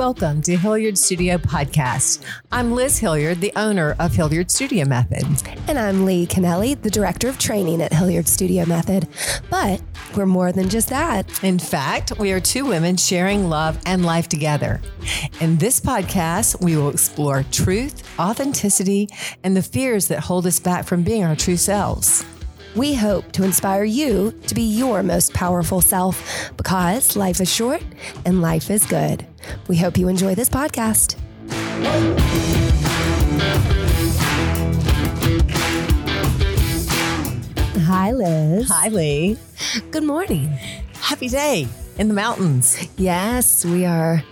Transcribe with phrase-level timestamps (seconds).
[0.00, 2.24] Welcome to Hilliard Studio Podcast.
[2.50, 5.26] I'm Liz Hilliard, the owner of Hilliard Studio Method.
[5.68, 9.06] And I'm Lee Kennelly, the director of training at Hilliard Studio Method.
[9.50, 9.82] But
[10.16, 11.44] we're more than just that.
[11.44, 14.80] In fact, we are two women sharing love and life together.
[15.42, 19.06] In this podcast, we will explore truth, authenticity,
[19.44, 22.24] and the fears that hold us back from being our true selves.
[22.74, 27.82] We hope to inspire you to be your most powerful self because life is short
[28.24, 29.26] and life is good.
[29.68, 31.16] We hope you enjoy this podcast.
[37.86, 38.68] Hi, Liz.
[38.68, 39.36] Hi, Lee.
[39.90, 40.48] Good morning.
[41.00, 41.66] Happy day
[41.98, 42.88] in the mountains.
[42.96, 44.22] Yes, we are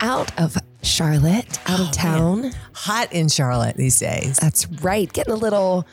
[0.00, 2.52] out of Charlotte, out of oh, town.
[2.72, 4.38] Hot in Charlotte these days.
[4.38, 5.12] That's right.
[5.12, 5.86] Getting a little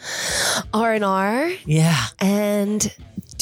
[0.74, 2.04] R and R Yeah.
[2.20, 2.94] and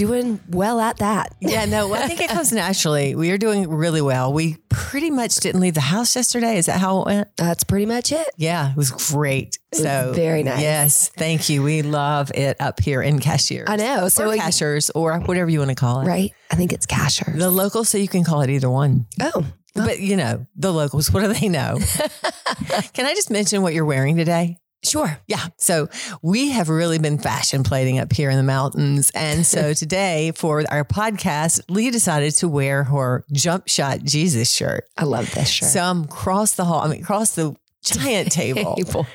[0.02, 1.36] doing well at that.
[1.40, 3.14] Yeah, no, I think it comes naturally.
[3.14, 4.34] We are doing really well.
[4.34, 6.58] We pretty much didn't leave the house yesterday.
[6.58, 7.28] Is that how it went?
[7.38, 8.28] That's pretty much it.
[8.36, 9.60] Yeah, it was great.
[9.74, 10.60] So very nice.
[10.60, 11.62] Yes, thank you.
[11.62, 13.68] We love it up here in Cashiers.
[13.70, 14.10] I know.
[14.10, 16.08] So or Cashiers or whatever you want to call it.
[16.08, 16.32] Right.
[16.50, 17.38] I think it's Casher.
[17.38, 19.06] The local, so you can call it either one.
[19.22, 21.78] Oh, But you know, the locals, what do they know?
[22.94, 24.58] can I just mention what you're wearing today?
[24.84, 25.18] Sure.
[25.28, 25.46] Yeah.
[25.58, 25.90] So
[26.22, 29.12] we have really been fashion plating up here in the mountains.
[29.14, 34.86] And so today for our podcast, Lee decided to wear her jump shot Jesus shirt.
[34.98, 35.70] I love this shirt.
[35.70, 39.06] Some across the hall, I mean, across the giant table People.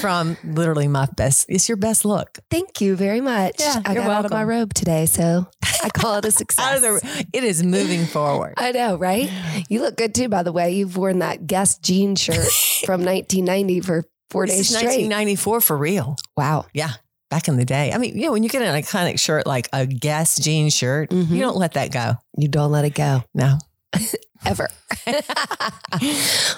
[0.00, 1.46] from literally my best.
[1.48, 2.38] It's your best look.
[2.50, 3.56] Thank you very much.
[3.60, 5.46] Yeah, I you're got out of my robe today, so
[5.82, 6.80] I call it a success.
[6.80, 8.54] The, it is moving forward.
[8.56, 9.30] I know, right?
[9.68, 10.72] You look good too, by the way.
[10.72, 12.50] You've worn that Guess jean shirt
[12.84, 14.84] from 1990 for four This days straight.
[15.08, 16.16] 1994 for real.
[16.36, 16.66] Wow.
[16.74, 16.92] Yeah.
[17.30, 17.92] Back in the day.
[17.92, 21.10] I mean, you know, when you get an iconic shirt like a Guess jean shirt,
[21.10, 21.30] Mhm.
[21.30, 22.14] you don't let that go.
[22.36, 23.58] You don't let it go No.
[24.46, 24.68] ever.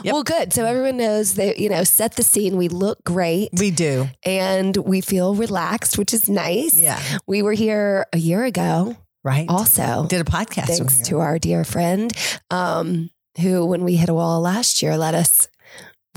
[0.04, 0.52] Well, good.
[0.52, 2.56] So everyone knows that, you know, set the scene.
[2.56, 4.08] We look great We do.
[4.24, 6.74] and we feel relaxed, which is nice.
[6.74, 7.00] Yeah.
[7.26, 9.46] We were here a year ago Right.
[9.48, 10.06] also.
[10.08, 10.66] Did a podcast.
[10.66, 12.12] thanks to our dear friend
[12.50, 15.46] um, who, when we hit a wall last year, let us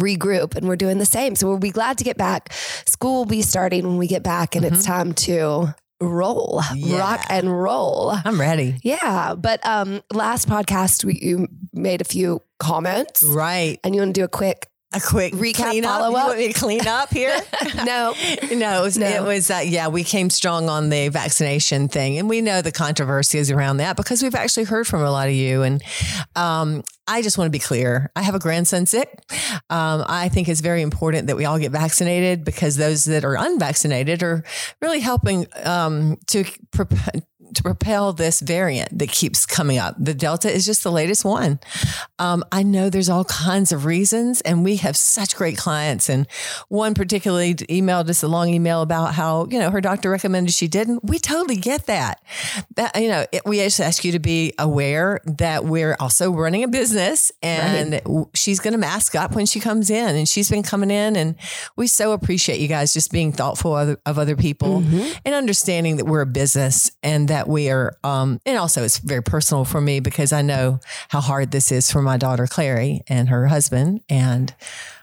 [0.01, 1.35] regroup and we're doing the same.
[1.35, 2.51] So we'll be glad to get back.
[2.85, 6.97] School will be starting when we get back and it's time to roll, Yeah.
[6.99, 8.11] rock and roll.
[8.25, 8.79] I'm ready.
[8.83, 9.35] Yeah.
[9.35, 13.79] But um, last podcast, we, you made a few comments Right.
[13.83, 16.05] and you want to do a quick A quick Recap, clean up.
[16.05, 17.33] You want me to clean up here?
[17.75, 18.13] no.
[18.51, 19.07] no, it was, No.
[19.07, 22.17] it was uh, yeah, we came strong on the vaccination thing.
[22.19, 25.33] And we know the controversies around that because we've actually heard from a lot of
[25.33, 25.61] you.
[25.63, 25.81] And
[26.35, 28.11] um, I just want to be clear.
[28.17, 29.09] I have a grandson sick.
[29.69, 33.37] Um, I think it's very important that we all get vaccinated because those that are
[33.37, 34.43] unvaccinated are
[34.81, 36.43] really helping um, to
[37.55, 39.95] to propel this variant that keeps coming up.
[39.97, 41.59] The Delta is just the latest one.
[42.19, 46.09] Um, I know there's all kinds of reasons, and we have such great clients.
[46.09, 46.27] And
[46.69, 50.67] one particularly emailed us a long email about how you know her doctor recommended she
[50.67, 51.03] didn't.
[51.03, 52.21] We totally get that.
[52.75, 56.63] That you know, it, we just ask you to be aware that we're also running
[56.63, 60.49] a business, and w she's going to mask up when she comes in, and she's
[60.49, 61.35] been coming in, and
[61.75, 64.83] we so appreciate you guys just being thoughtful of, of other people
[65.25, 67.97] and understanding that we're a business and that we are.
[68.03, 70.79] Um, and also, it's very personal for me because I know
[71.09, 74.53] how hard this is for my daughter Clary and her husband and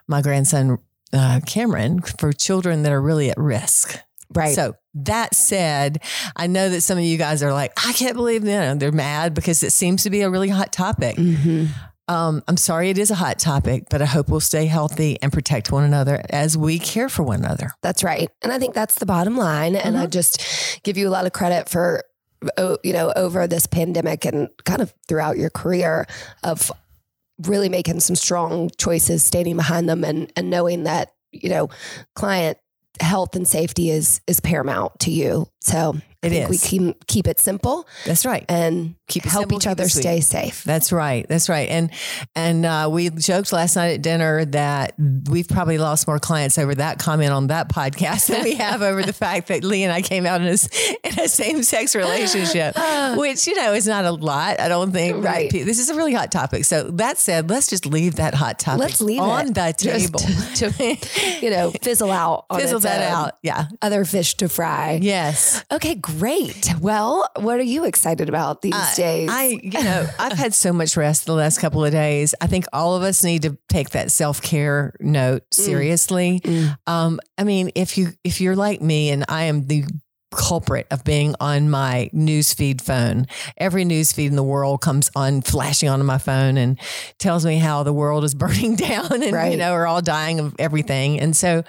[0.06, 0.78] my grandson
[1.12, 3.98] uh, Cameron for children that are really at risk.
[4.34, 4.54] Right.
[4.54, 6.02] So that said,
[6.36, 9.32] I know that some of you guys are like, I can't believe know, they're mad
[9.32, 11.16] because it seems to be a really hot topic.
[11.16, 11.68] Mhm.
[12.08, 15.30] Um, I'm sorry it is a hot topic, but I hope we'll stay healthy and
[15.30, 17.70] protect one another as we care for one another.
[17.82, 18.30] That's right.
[18.40, 19.76] And I think that's the bottom line.
[19.76, 20.42] And I just
[20.84, 22.02] give you a lot of credit for,
[22.82, 26.06] you know, over this pandemic and kind of throughout your career
[26.42, 26.70] of
[27.46, 31.68] really making some strong choices, standing behind them and, and knowing that, you know,
[32.14, 32.58] client
[33.00, 35.46] health and safety is, is paramount to you.
[35.60, 38.44] So I think we keep, keep it simple That's right.
[38.48, 40.64] and Keep it help simple, each keep other stay safe.
[40.64, 41.26] That's right.
[41.28, 41.68] That's right.
[41.70, 41.90] And
[42.34, 44.94] and uh, we joked last night at dinner that
[45.30, 49.02] we've probably lost more clients over that comment on that podcast than we have over
[49.02, 50.58] the fact that Lee and I came out in a,
[51.04, 52.74] in a same sex relationship,
[53.16, 54.60] which you know is not a lot.
[54.60, 55.24] I don't think.
[55.24, 55.50] Right.
[55.50, 56.66] This is a really hot topic.
[56.66, 58.80] So that said, let's just leave that hot topic.
[58.80, 59.54] Let's leave on it.
[59.54, 60.18] the table.
[60.56, 63.24] to, you know, fizzle out on Fizzle that own.
[63.24, 63.38] out.
[63.42, 63.68] Yeah.
[63.80, 64.98] Other fish to fry.
[65.00, 65.47] Yes.
[65.70, 66.72] Okay, great.
[66.80, 69.28] Well, what are you excited about these Uh, days?
[69.32, 72.34] I, you know, I've had so much rest the last couple of days.
[72.40, 76.40] I think all of us need to take that self care note seriously.
[76.40, 76.78] Mm.
[76.86, 79.84] Um, I mean, if you if you're like me, and I am the
[80.30, 83.26] culprit of being on my newsfeed phone.
[83.56, 86.78] Every newsfeed in the world comes on flashing onto my phone and
[87.18, 89.52] tells me how the world is burning down and Right.
[89.52, 91.18] you know we're all dying of everything.
[91.18, 91.62] And so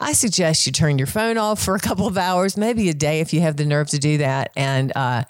[0.00, 3.20] I suggest you turn your phone off for a couple of hours, maybe a day
[3.20, 5.24] if you have the nerve to do that and uh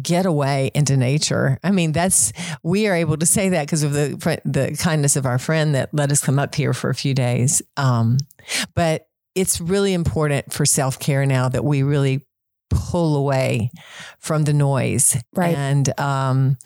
[0.00, 1.58] get away into nature.
[1.64, 2.32] I mean, that's
[2.62, 5.92] we are able to say that because of the the kindness of our friend that
[5.92, 7.62] let us come up here for a few days.
[7.76, 8.18] Um,
[8.74, 9.07] but
[9.40, 12.24] it's really important for self care now that we really
[12.70, 13.70] pull away
[14.18, 15.56] from the noise Right.
[15.56, 16.58] and um,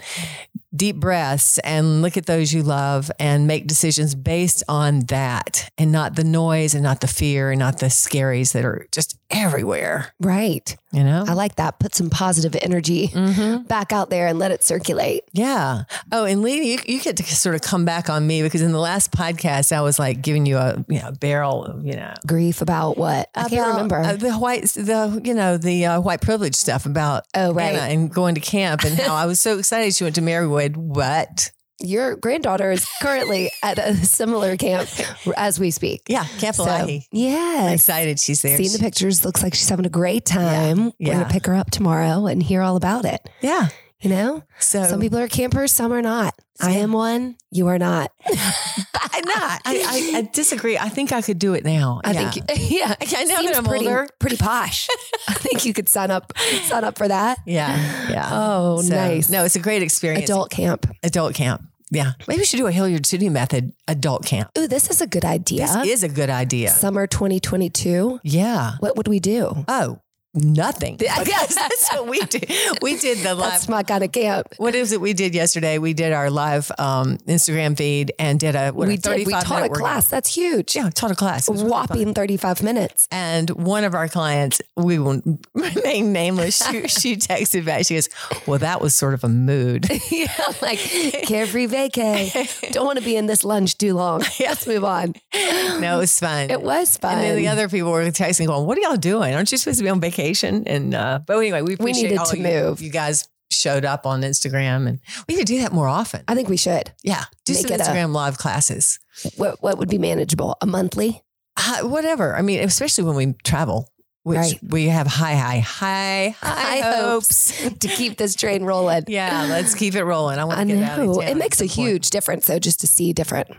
[0.75, 5.93] deep breaths and look at those you love and make decisions based on that and
[5.93, 10.13] not the noise and not the fear and not the scaries that are just everywhere.
[10.21, 10.77] Right.
[10.93, 11.25] You know.
[11.27, 11.79] I like that.
[11.79, 13.63] Put some positive energy Mm-hmm.
[13.65, 15.23] back out there and let it circulate.
[15.33, 15.85] Yeah.
[16.11, 18.73] Oh, and Lee, you, you get to sort of come back on me because in
[18.73, 22.13] the last podcast, I was like giving you a you know, barrel of, you know,
[22.27, 23.31] Grief about what?
[23.35, 23.97] I can't remember.
[24.01, 27.75] uh, the white, the, you know, the uh, white privilege stuff about Oh, right.
[27.75, 30.77] Anna and going to camp and how I was so excited she went to Merrie-Woode.
[30.77, 31.53] What?
[31.83, 34.89] Your granddaughter is currently at a similar camp
[35.37, 36.03] as we speak.
[36.09, 36.25] Yeah.
[36.39, 36.99] Camp So, Illahee.
[37.01, 37.75] I'm yes.
[37.75, 38.57] excited she's there.
[38.57, 39.25] Seen the pictures.
[39.25, 40.85] Looks like she's having a great time.
[40.85, 41.13] We're yeah.
[41.15, 43.29] going to pick her up tomorrow and hear all about it.
[43.41, 43.69] Yeah.
[44.01, 46.35] You know, So some people are campers, some are not.
[46.61, 47.37] I am one.
[47.53, 48.11] You are not.
[48.27, 49.61] I'm not.
[49.65, 50.77] I, I, I disagree.
[50.77, 52.01] I think I could do it now.
[52.03, 52.31] I yeah.
[52.33, 52.95] think, yeah.
[53.01, 54.09] I know that I'm pretty, older.
[54.19, 54.89] pretty posh.
[55.29, 56.33] I think you could sign up,
[56.65, 57.39] sign up for that.
[57.47, 58.11] Yeah.
[58.11, 58.29] Yeah.
[58.33, 59.31] Oh, So, nice.
[59.31, 60.25] No, it's a great experience.
[60.25, 60.87] Adult camp.
[61.05, 61.63] Adult camp.
[61.93, 62.13] Yeah.
[62.27, 64.51] Maybe we should do a Hilliard City method adult camp.
[64.59, 65.67] Ooh, this is a good idea.
[65.67, 66.71] This is a good idea.
[66.71, 68.21] Summer 2022.
[68.25, 68.73] Yeah.
[68.81, 69.65] What would we do?
[69.69, 70.01] Oh,
[70.35, 70.97] nothing.
[70.97, 72.51] Because that's what we did.
[72.81, 73.53] We did the live.
[73.53, 74.49] That's my kind of camp.
[74.57, 75.79] What is it we did yesterday?
[75.79, 79.27] We did our live um, Instagram feed and did a what, we a did.
[79.27, 79.77] We taught a workout.
[79.77, 80.09] class.
[80.09, 80.75] That's huge.
[80.75, 81.49] Yeah, taught a class.
[81.49, 81.81] It was really fun.
[81.89, 83.09] Whopping 35 minutes.
[83.11, 86.63] And one of our clients, we won't remain nameless.
[86.67, 87.87] She, she texted back.
[87.87, 88.09] She goes,
[88.47, 92.73] "Well, that was sort of a mood." yeah, like carefree vacay.
[92.73, 94.23] Don't want to be in this lunch too long.
[94.41, 95.15] Let's move on.
[95.35, 96.51] No, it was fun.
[96.51, 97.15] It was fun.
[97.15, 99.35] And then the other people were texting, going, "What are y'all doing?
[99.35, 102.27] Aren't you supposed to be on vacation?" And uh, but anyway, we appreciate needed all
[102.27, 102.81] to you, move.
[102.81, 106.23] You guys showed up on Instagram, and we could do that more often.
[106.29, 106.93] I think we should.
[107.03, 108.99] Yeah, do Make some it a- Instagram live classes.
[109.37, 110.57] What what would be manageable?
[110.61, 111.23] A monthly?
[111.57, 112.35] Uh, whatever.
[112.35, 113.91] I mean, especially when we travel,
[114.23, 114.59] which Right.
[114.63, 117.53] we have high, high, high, high, High hopes.
[117.81, 119.05] to keep this train rolling.
[119.09, 120.39] Yeah, let's keep it rolling.
[120.39, 121.15] I want I to get out of know.
[121.21, 123.51] town It makes a huge difference though, just to see different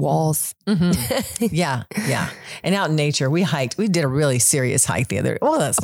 [0.00, 0.54] walls.
[0.66, 1.48] Mhm.
[1.52, 2.30] yeah, yeah.
[2.62, 3.76] And out in nature, we hiked.
[3.78, 5.38] We did a really serious hike the other.
[5.40, 5.78] Well, that's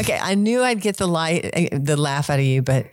[0.00, 0.18] okay.
[0.20, 2.86] I knew I'd get the light, the laugh out of you, but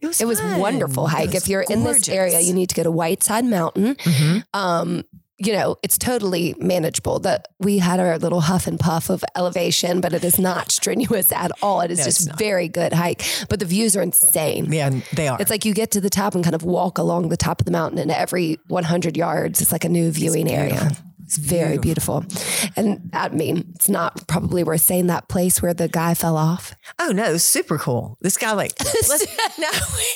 [0.00, 1.32] it was It was wonderful hike.
[1.32, 3.94] was If you're in this area, you need to go to Whiteside Mountain.
[3.96, 4.44] Mhm.
[4.54, 5.04] um,
[5.38, 7.20] you know, it's totally manageable.
[7.20, 11.32] That we had our little huff and puff of elevation, but it is not strenuous
[11.32, 11.80] at all.
[11.80, 13.24] It is No, just very good hike.
[13.48, 14.72] But the views are insane.
[14.72, 15.40] Yeah, they are.
[15.40, 17.64] It's like you get to the top and kind of walk along the top of
[17.66, 20.90] the mountain, and every 100 yards, it's like a new viewing area.
[21.28, 22.24] It's very beautiful.
[22.74, 26.74] And I mean, it's not probably worth saying that place where the guy fell off.
[26.98, 28.16] oh no, super cool.
[28.22, 28.72] This guy, like,
[29.58, 29.68] no,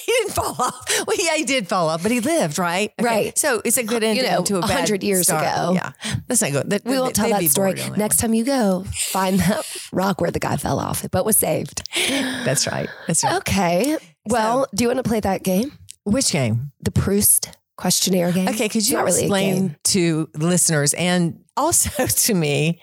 [0.06, 1.04] he didn't fall off.
[1.06, 2.94] Well, yeah, he did fall off, but he lived, right?
[2.98, 3.36] Right.
[3.36, 5.42] So it's a good ending know, to a hundred years start.
[5.42, 5.72] ago.
[5.74, 5.92] Yeah,
[6.30, 6.70] let's not good.
[6.70, 7.74] That, We won't tell that story.
[7.98, 11.86] Next time you go, find that rock where the guy fell off, but was saved.
[12.08, 12.88] That's right.
[13.06, 13.34] That's right.
[13.34, 13.98] Okay.
[14.24, 15.72] Well, do you want to play that game?
[16.04, 16.72] Which game?
[16.80, 18.48] The Proust questionnaire game?
[18.48, 22.80] Okay, could you really explain to listeners and also to me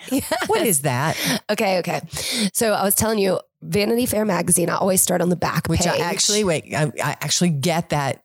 [0.47, 1.17] what is that?
[1.51, 2.01] Okay, okay.
[2.53, 5.81] So I was telling you, Vanity Fair magazine, I always start on the back Which
[5.81, 5.87] page.
[5.89, 6.65] I actually wait.
[6.75, 8.21] I, I actually get that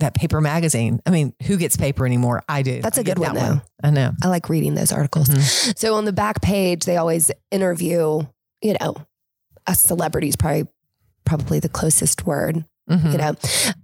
[0.00, 1.00] that paper magazine.
[1.06, 2.42] I mean, who gets paper anymore?
[2.48, 2.82] I do.
[2.82, 3.62] That's a a good one, though.
[3.82, 4.12] I know.
[4.22, 5.28] I like reading those articles.
[5.30, 5.70] Mm-hmm.
[5.76, 8.20] So on the back page, they always interview,
[8.60, 8.94] you know,
[9.66, 10.66] a celebrity is probably
[11.24, 13.12] probably the closest word, Mhm.
[13.12, 13.34] you know,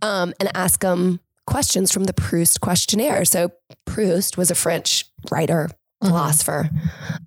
[0.03, 3.25] um, and ask them questions from the Proust questionnaire.
[3.25, 3.51] So
[3.87, 5.69] Proust was a French writer,
[6.03, 6.09] Mhm.
[6.09, 6.71] philosopher,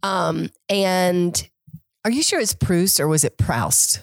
[0.03, 1.47] um, and
[2.03, 4.01] Are you sure it's Proust or was it Proust?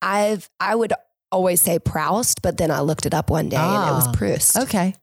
[0.00, 0.92] I've I would
[1.30, 4.16] always say Proust, but then I looked it up one day and it Ah, was
[4.16, 4.56] Proust.
[4.58, 4.94] Okay.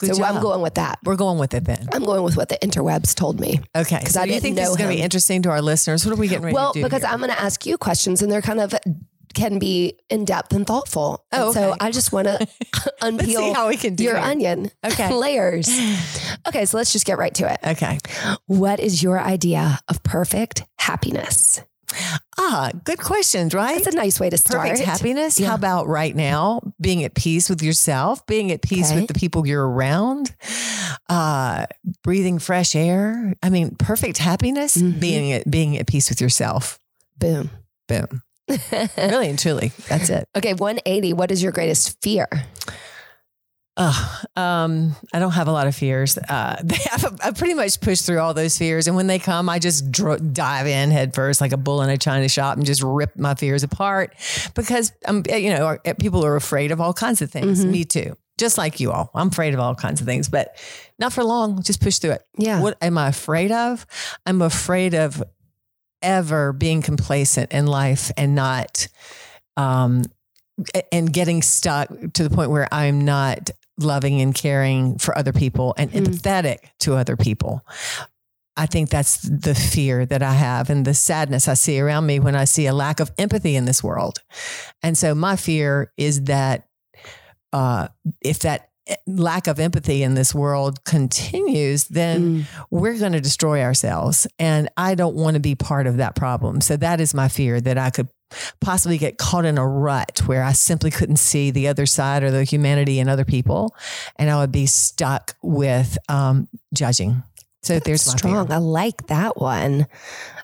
[0.00, 0.98] Good so I'm going with that.
[1.04, 1.88] We're going with it then.
[1.92, 3.60] I'm going with what the interwebs told me.
[3.76, 4.00] Okay.
[4.00, 6.04] 'Cause So I you didn't think this is going to be interesting to our listeners?
[6.04, 6.84] What are we getting ready Well, to do?
[6.84, 7.10] because here?
[7.12, 8.74] I'm going to ask you questions and they're kind of
[9.34, 11.24] can be in depth and thoughtful.
[11.32, 11.78] Oh, And so okay.
[11.80, 12.38] I just want to
[13.02, 15.12] unpeel how we can do your onion Okay.
[15.12, 15.68] layers.
[16.46, 17.58] Okay, so let's just get right to it.
[17.66, 17.98] Okay.
[18.46, 21.62] What is your idea of perfect happiness?
[22.36, 23.82] Ah, good questions, right?
[23.82, 24.68] That's a nice way to start.
[24.68, 25.40] Perfect happiness.
[25.40, 25.48] Yeah.
[25.48, 26.60] How about right now?
[26.80, 29.00] Being at peace with yourself, being at peace Okay.
[29.00, 30.34] with the people you're around,
[31.08, 31.64] uh,
[32.02, 33.32] breathing fresh air.
[33.42, 35.00] I mean, perfect happiness, Mhm.
[35.00, 36.78] being at being at peace with yourself.
[37.16, 37.50] Boom.
[37.88, 38.22] Boom.
[38.48, 40.28] Really and truly, that's it.
[40.36, 41.12] Okay, 180.
[41.12, 42.28] What is your greatest fear?
[43.76, 46.16] Oh, um, I don't have a lot of fears.
[46.16, 49.48] Uh, they have, I pretty much push through all those fears, and when they come,
[49.48, 52.64] I just dr- dive in head first, like a bull in a china shop, and
[52.64, 54.14] just rip my fears apart.
[54.54, 57.62] Because um, you know, people are afraid of all kinds of things.
[57.62, 57.70] Mm-hmm.
[57.70, 59.10] Me too, just like you all.
[59.14, 60.56] I'm afraid of all kinds of things, but
[61.00, 61.62] not for long.
[61.62, 62.22] Just push through it.
[62.38, 62.60] Yeah.
[62.60, 63.86] What am I afraid of?
[64.24, 65.22] I'm afraid of
[66.04, 68.86] ever being complacent in life and not
[69.56, 70.02] um,
[70.92, 75.74] and getting stuck to the point where I'm not loving and caring for other people
[75.76, 76.00] and mm.
[76.00, 77.66] empathetic to other people.
[78.56, 82.20] I think that's the fear that I have and the sadness I see around me
[82.20, 84.22] when I see a lack of empathy in this world.
[84.82, 86.68] And so my fear is that
[87.52, 87.88] uh,
[88.20, 88.70] if that
[89.06, 92.44] lack of empathy in this world continues, then mm.
[92.70, 94.26] we're going to destroy ourselves.
[94.38, 96.60] And I don't want to be part of that problem.
[96.60, 98.08] So that is my fear that I could
[98.60, 102.30] possibly get caught in a rut where I simply couldn't see the other side or
[102.30, 103.74] the humanity in other people.
[104.16, 107.22] And I would be stuck with um, judging.
[107.62, 108.48] So That's there's strong.
[108.48, 108.56] Fear.
[108.56, 109.86] I like that one.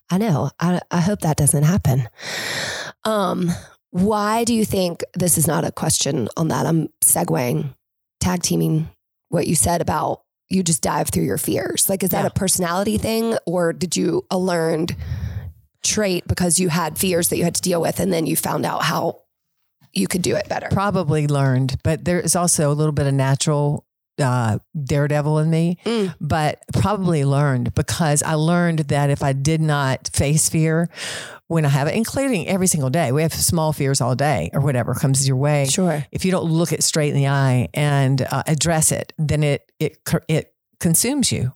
[0.08, 0.50] I know.
[0.58, 2.08] I, I hope that doesn't happen.
[3.04, 3.50] Um,
[3.90, 6.64] why do you think this is not a question on that?
[6.64, 7.74] I'm segueing
[8.20, 8.88] tag teaming
[9.28, 11.88] what you said about you just dive through your fears.
[11.88, 12.26] Like, is that yeah.
[12.26, 14.96] a personality thing or did you a learned
[15.82, 18.66] trait because you had fears that you had to deal with and then you found
[18.66, 19.22] out how
[19.92, 20.68] you could do it better?
[20.70, 23.86] Probably learned, but there is also a little bit of natural
[24.20, 26.14] uh, daredevil in me, mm.
[26.20, 30.88] but probably learned because I learned that if I did not face fear
[31.46, 34.60] when I have it, including every single day, we have small fears all day or
[34.60, 35.66] whatever comes your way.
[35.66, 36.04] Sure.
[36.12, 39.70] If you don't look it straight in the eye and uh, address it, then it
[39.78, 39.98] it
[40.28, 41.52] it consumes you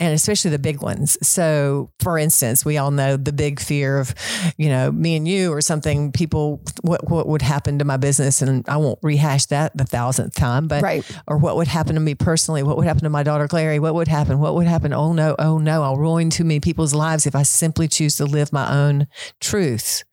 [0.00, 1.18] and especially the big ones.
[1.26, 4.14] So, for instance, we all know the big fear of,
[4.56, 6.12] you know, me and you or something.
[6.12, 10.34] People, what what would happen to my business, and I won't rehash that the thousandth
[10.34, 11.04] time, but right.
[11.26, 12.62] or what would happen to me personally?
[12.62, 13.78] What would happen to my daughter Clary?
[13.78, 14.38] What would happen?
[14.38, 14.92] What would happen?
[14.92, 15.34] Oh no!
[15.38, 15.82] Oh no!
[15.82, 19.06] I'll ruin too many people's lives if I simply choose to live my own
[19.40, 20.04] truth.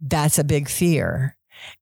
[0.00, 1.36] That's a big fear.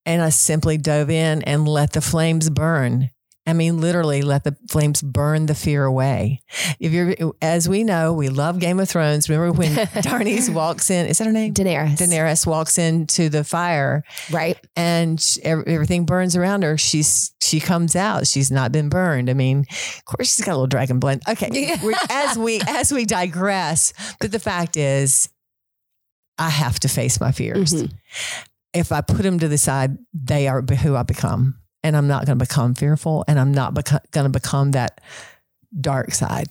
[0.05, 3.11] And I simply dove in and let the flames burn
[3.47, 6.43] I mean, literally let the flames burn the fear away.
[6.79, 9.29] If you're, as we know, we love Game of Thrones.
[9.31, 11.55] Remember when Darnice walks in, is that her name?
[11.55, 11.97] Daenerys.
[11.97, 14.05] Daenerys walks into the fire.
[14.31, 14.59] Right.
[14.77, 16.77] And she, everything burns around her.
[16.77, 18.27] She's, she comes out.
[18.27, 19.31] She's not been burned.
[19.31, 21.23] I mean, of course she's got a little dragon blend.
[21.27, 21.77] Okay.
[22.11, 25.31] As we, as we digress, but the fact is
[26.39, 27.73] I have to face my fears.
[27.73, 27.95] Mm-hmm.
[28.75, 32.27] If I put them to the side, they are who I become and I'm not
[32.27, 33.75] going to become fearful and I'm not
[34.11, 35.01] going to become that
[35.79, 36.49] dark side.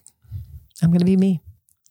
[0.82, 1.42] I'm going to be me.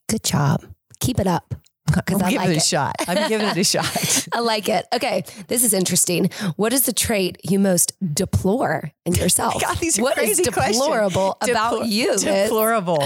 [0.08, 0.64] Good job.
[1.00, 1.54] Keep it up.
[1.94, 2.96] Because I like it a shot.
[3.06, 4.28] I'm giving it a shot.
[4.32, 4.86] I like it.
[4.94, 6.30] Okay, this is interesting.
[6.56, 9.60] What is the trait you most deplore in yourself?
[9.60, 12.16] God, these are what crazy is deplorable about Depl- you?
[12.18, 12.98] Deplorable.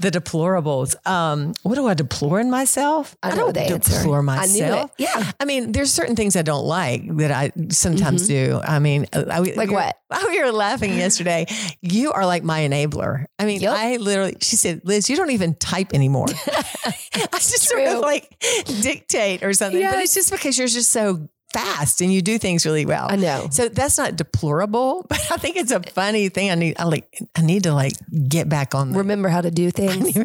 [0.00, 0.94] the deplorables.
[1.06, 3.16] Um, what do I deplore in myself?
[3.22, 4.22] I, I don't the deplore answer.
[4.22, 4.90] myself.
[4.92, 5.32] I yeah.
[5.40, 8.52] I mean, there's certain things I don't like that I sometimes mm-hmm.
[8.52, 8.60] do.
[8.62, 9.96] I mean, uh, I, like what?
[10.08, 11.46] Oh, We were laughing yesterday.
[11.82, 13.26] You are like my enabler.
[13.40, 13.74] I mean, yep.
[13.76, 14.36] I literally.
[14.40, 17.84] She said, "Liz, you don't even type anymore." I just True.
[17.84, 18.25] sort of like
[18.82, 19.80] dictate or something.
[19.80, 19.94] Yes.
[19.94, 23.06] But it's just because you're just so fast and you do things really well.
[23.08, 23.48] I know.
[23.50, 26.50] So that's not deplorable, but I think it's a funny thing.
[26.50, 27.94] I need I like I need to like
[28.28, 30.16] get back on the, remember how to do things.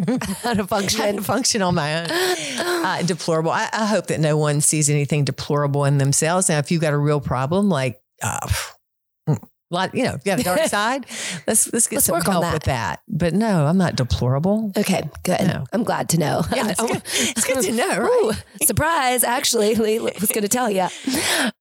[0.42, 1.00] how to function.
[1.00, 2.08] How to function on my own.
[2.82, 3.52] Uh, deplorable.
[3.52, 6.50] I, I, hope that no one sees anything deplorable in themselves.
[6.50, 8.48] Now if you've got a real problem, like uh,
[9.72, 11.06] lot, you know, you got a dark side.
[11.48, 13.02] Let's let's get let's some help with that.
[13.08, 14.72] But no, I'm not deplorable.
[14.78, 15.42] Okay, good.
[15.42, 15.66] No.
[15.74, 16.44] I'm glad to know.
[16.54, 16.98] Yeah, it's, good.
[17.06, 17.98] it's good to know.
[17.98, 18.36] Right?
[18.62, 19.24] Ooh, surprise!
[19.24, 20.88] Actually, Lee was going to tell you.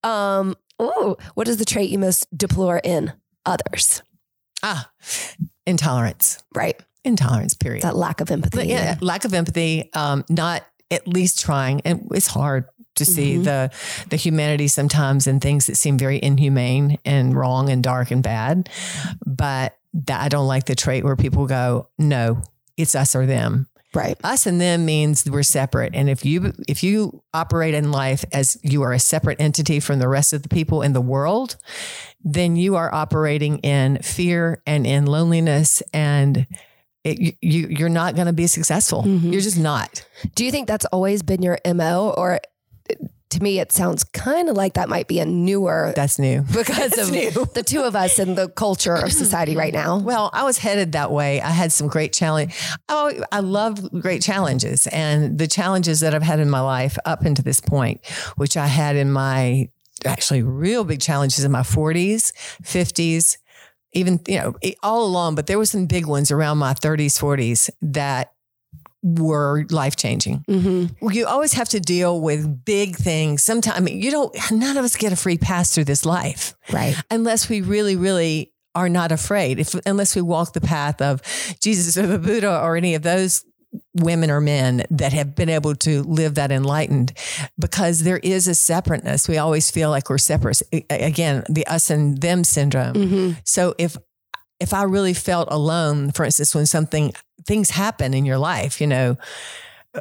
[0.03, 3.13] Um, oh, what is the trait you most deplore in
[3.47, 4.03] others?
[4.63, 4.91] Ah,
[5.67, 6.43] intolerance.
[6.55, 6.81] Right.
[7.05, 7.55] Intolerance.
[7.55, 7.83] Period.
[7.83, 8.69] That lack of empathy.
[8.69, 8.97] yeah, yeah.
[9.01, 9.91] lack of empathy.
[9.95, 12.67] Um, not at least trying, and it's hard
[13.01, 13.43] to see mm-hmm.
[13.43, 13.71] the
[14.09, 18.71] the humanity sometimes in things that seem very inhumane and wrong and dark and bad.
[19.27, 22.43] But that I don't like the trait where people go, no,
[22.77, 23.67] it's us or them.
[23.93, 24.17] Right.
[24.23, 25.97] Us and them means we're separate.
[25.97, 29.99] And if you if you operate in life as you are a separate entity from
[29.99, 31.57] the rest of the people in the world,
[32.23, 36.47] then you are operating in fear and in loneliness and
[37.03, 39.03] it, you you're not going to be successful.
[39.03, 39.33] Mm-hmm.
[39.33, 40.07] You're just not.
[40.35, 42.41] Do you think that's always been your mo, or
[43.31, 46.43] to me, it sounds kind of like that might be a newer That's new.
[46.53, 47.31] because of new.
[47.31, 49.99] the two of us and the culture of society right now.
[49.99, 51.41] Well, I was headed that way.
[51.41, 52.55] I had some great challenge.
[52.89, 57.25] Oh, I love great challenges and the challenges that I've had in my life up
[57.25, 58.05] into this point,
[58.37, 59.69] which I had in my
[60.05, 62.33] actually real big challenges in my 40s,
[62.63, 63.37] 50s,
[63.93, 67.71] even, you know, all along, but there were some big ones around my 30s, 40s
[67.83, 68.33] that
[69.03, 70.45] were life changing.
[70.49, 71.11] Mm-hmm.
[71.11, 73.43] You always have to deal with big things.
[73.43, 76.55] Sometimes I mean, you don't, none of us get a free pass through this life
[76.73, 76.95] Right.
[77.11, 79.59] unless we really, really are not afraid.
[79.59, 81.23] If unless we walk the path of
[81.61, 83.45] Jesus or the Buddha or any of those
[83.95, 87.13] women or men that have been able to live that enlightened,
[87.59, 89.29] because there is a separateness.
[89.29, 90.61] We always feel like we're separate.
[90.91, 92.95] Again, the us and them syndrome.
[92.95, 93.31] Mm-hmm.
[93.45, 93.97] So if
[94.61, 97.13] if I really felt alone, for instance, when something
[97.47, 99.17] things happen in your life, you know,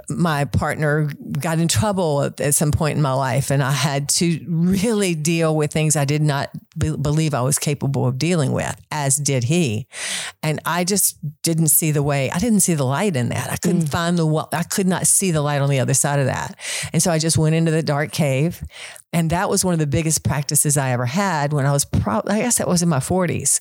[0.07, 4.07] my partner got in trouble at, at some point in my life, and I had
[4.09, 8.51] to really deal with things I did not be- believe I was capable of dealing
[8.51, 9.87] with, as did he.
[10.43, 12.29] And I just didn't see the way.
[12.29, 13.51] I didn't see the light in that.
[13.51, 13.89] I couldn't mm.
[13.89, 14.47] find the.
[14.53, 16.55] I could not see the light on the other side of that.
[16.93, 18.63] And so I just went into the dark cave,
[19.11, 21.85] and that was one of the biggest practices I ever had when I was.
[21.85, 23.59] Pro- I guess that was in my forties,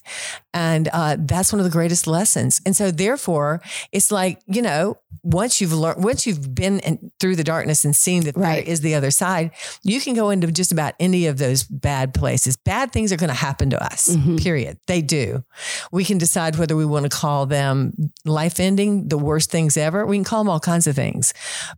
[0.59, 2.61] and uh, that's one of the greatest lessons.
[2.67, 3.61] And so therefore,
[3.93, 7.95] it's like you know, once you've learned, once you've been in, through the darkness and
[7.95, 8.65] seen that Right.
[8.65, 9.51] there is the other side,
[9.83, 12.57] you can go into just about any of those bad places.
[12.57, 14.09] Bad things are going to happen to us.
[14.09, 14.39] Mhm.
[14.43, 14.79] Period.
[14.87, 15.45] They do.
[15.93, 17.93] We can decide whether we want to call them
[18.25, 20.07] life ending, the worst things ever.
[20.07, 21.35] We can call them all kinds of things.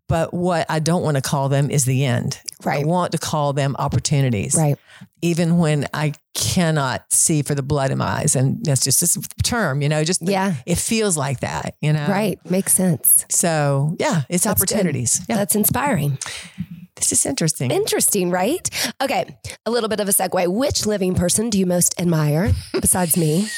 [0.09, 2.39] But what I don't want to call them is the end.
[2.67, 4.79] I want to call them opportunities Right.
[5.23, 8.37] Even when I cannot see for the blood in my eyes.
[8.37, 10.55] And that's just this term, you know, just Yeah.
[10.67, 12.07] it feels like that, you know?
[12.09, 12.39] Right.
[12.51, 13.25] Makes sense.
[13.31, 15.21] So yeah, it's That's opportunities.
[15.29, 15.37] Yeah.
[15.37, 16.19] That's inspiring.
[16.97, 17.71] This is interesting.
[17.71, 18.69] Interesting, right?
[19.03, 19.37] Okay.
[19.65, 20.49] A little bit of a segue.
[20.49, 23.49] Which living person do you most admire besides me?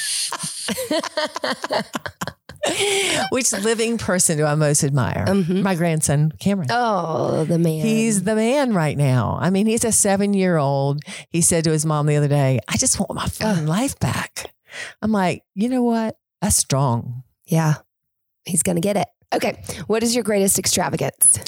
[3.30, 5.24] Which living person do I most admire?
[5.26, 5.62] Mhm.
[5.62, 6.68] My grandson, Cameron.
[6.70, 7.80] Oh, the man.
[7.84, 9.38] He's the man right now.
[9.40, 11.02] I mean, he's a seven year old.
[11.30, 14.52] He said to his mom the other day, I just want my fucking life back.
[15.02, 16.16] I'm like, you know what?
[16.40, 17.22] That's strong.
[17.46, 17.74] yeah.
[18.44, 19.06] He's going to get it.
[19.32, 19.62] Okay.
[19.86, 21.38] What is your greatest extravagance?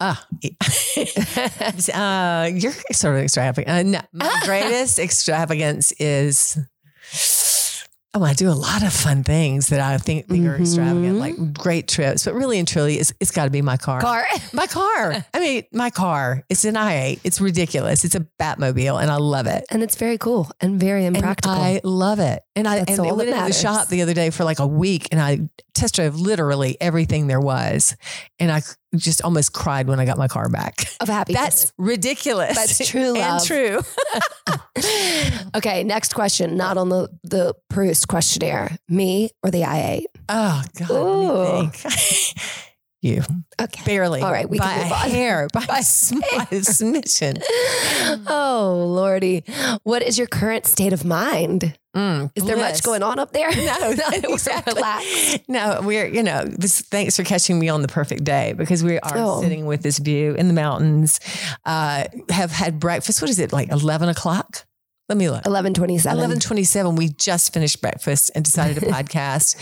[0.00, 0.26] Ah,
[1.94, 3.68] uh, you're sort of extravagant.
[3.68, 6.58] Uh, no, my greatest extravagance is.
[8.16, 10.62] Oh, I do a lot of fun things that I think, think are mm-hmm.
[10.62, 12.24] extravagant, like great trips.
[12.24, 14.00] But really and truly, it's, it's got to be my car.
[14.00, 14.24] Car.
[14.54, 15.26] My car.
[15.34, 16.42] I mean, my car.
[16.48, 17.20] It's an i8.
[17.24, 18.06] It's ridiculous.
[18.06, 19.66] It's a Batmobile, and I love it.
[19.70, 21.52] And it's very cool and very And impractical.
[21.52, 22.42] I love it.
[22.56, 25.08] And I, That's and went into the shop the other day for like a week
[25.12, 27.94] and I test drove literally everything there was.
[28.40, 28.62] And I
[28.96, 30.86] just almost cried when I got my car back.
[31.00, 31.42] of happiness.
[31.42, 32.56] That's ridiculous.
[32.56, 33.80] That's true and true.
[35.54, 35.84] okay.
[35.84, 36.56] Next question.
[36.56, 38.78] Not on the, the Proust questionnaire.
[38.88, 40.04] Me or the I8?
[40.30, 41.74] Oh God.
[43.04, 43.08] Ooh.
[43.08, 43.36] Let me think.
[43.58, 43.82] you Okay.
[43.84, 44.20] barely.
[44.22, 45.10] All right, we by can move on.
[45.10, 47.42] hair, by, by smidgen.
[48.26, 49.44] oh, Lordy.
[49.82, 51.76] What is your current state of mind?
[51.96, 53.48] Mm, Is there much going on up there?
[53.56, 54.82] No, exactly.
[55.48, 58.98] No, we're, you know, this, thanks for catching me on the perfect day because we
[58.98, 59.40] are Oh.
[59.40, 61.20] sitting with this view in the mountains,
[61.64, 63.22] uh, have had breakfast.
[63.22, 64.66] What is it, like 11 o'clock?
[65.08, 65.44] Let me look.
[65.44, 66.10] 1127.
[66.10, 69.56] 1127, we just finished breakfast and decided to podcast.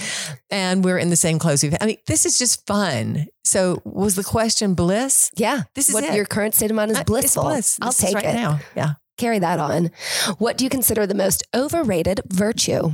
[0.51, 1.63] And we're in the same clothes.
[1.63, 3.27] We've, I mean, this is just fun.
[3.45, 5.31] So was the question bliss?
[5.37, 5.65] Yeah.
[5.75, 6.15] This is what it.
[6.15, 7.43] your current state of mind is it's blissful.
[7.45, 7.79] bliss.
[7.83, 8.35] I'll This take right it.
[8.35, 8.61] now.
[8.75, 8.95] Yeah.
[9.19, 9.91] Carry that on.
[10.39, 12.91] What do you consider the most overrated virtue?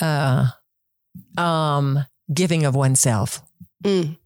[0.00, 0.46] Uh,
[1.38, 3.40] um, giving of oneself.
[3.84, 4.18] Mm.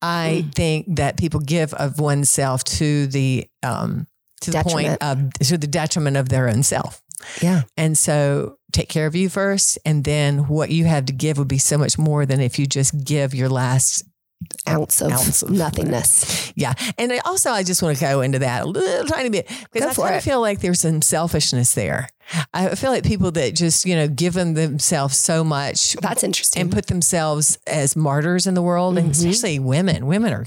[0.00, 4.06] I think that people give of oneself to the um,
[4.44, 7.02] to the point of to the detriment of their own self.
[7.40, 7.62] Yeah.
[7.76, 11.48] And so take care of you first, and then what you have to give would
[11.48, 14.04] be so much more than if you just give your last.
[14.68, 16.52] Ounce of, Ounce of nothingness.
[16.54, 16.74] Yeah.
[16.98, 19.98] And I also, I just want to go into that a little tiny bit because
[19.98, 22.08] I kind of feel like there's some selfishness there.
[22.54, 26.62] I feel like people that just, you know, give them themselves so much That's interesting.
[26.62, 29.10] and put themselves as martyrs in the world, and Mhm.
[29.10, 30.06] especially women.
[30.06, 30.46] Women are,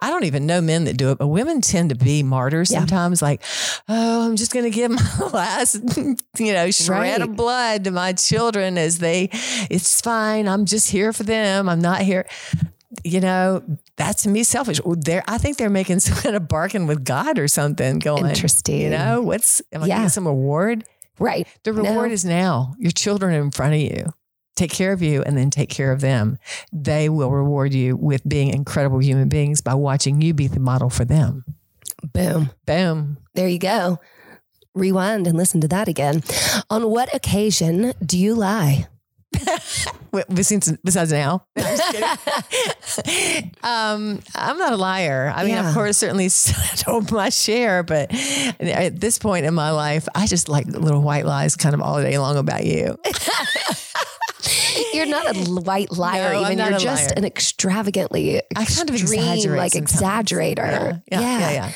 [0.00, 2.78] I don't even know men that do it, but women tend to be martyrs Yeah.
[2.80, 3.20] sometimes.
[3.20, 3.42] Like,
[3.86, 5.74] oh, I'm just going to give my last,
[6.38, 6.88] you know, shred
[7.20, 7.20] Right.
[7.20, 9.28] of blood to my children as they,
[9.70, 10.48] it's fine.
[10.48, 11.68] I'm just here for them.
[11.68, 12.24] I'm not here.
[13.02, 13.62] You know,
[13.96, 14.80] that's to me selfish.
[14.84, 17.98] There, I think they're making some kind of bargain with God or something.
[17.98, 18.80] Going, Interesting.
[18.80, 19.96] You know, what's am I Yeah.
[19.96, 20.84] getting some reward?
[21.18, 21.46] right.
[21.62, 22.14] The reward No.
[22.14, 22.74] is now.
[22.78, 24.12] Your children are in front of you.
[24.56, 26.38] Take care of you and then take care of them.
[26.72, 30.90] They will reward you with being incredible human beings by watching you be the model
[30.90, 31.44] for them.
[32.12, 32.50] Boom.
[32.66, 33.18] Boom.
[33.34, 33.98] There you go.
[34.74, 36.22] Rewind and listen to that again.
[36.70, 38.86] On what occasion do you lie?
[40.32, 45.32] Besides, besides now, No, I'm um, I'm not a liar.
[45.34, 45.68] I mean, Yeah.
[45.68, 48.10] of course, certainly I told my share, but
[48.60, 52.00] at this point in my life, I just like little white lies kind of all
[52.02, 52.98] day long about you.
[54.92, 56.58] You're not a white liar, No, even.
[56.58, 57.14] You're just liar.
[57.18, 59.92] an extravagantly kind of extreme, like sometimes.
[60.00, 61.02] exaggerator.
[61.10, 61.72] Yeah, yeah, yeah.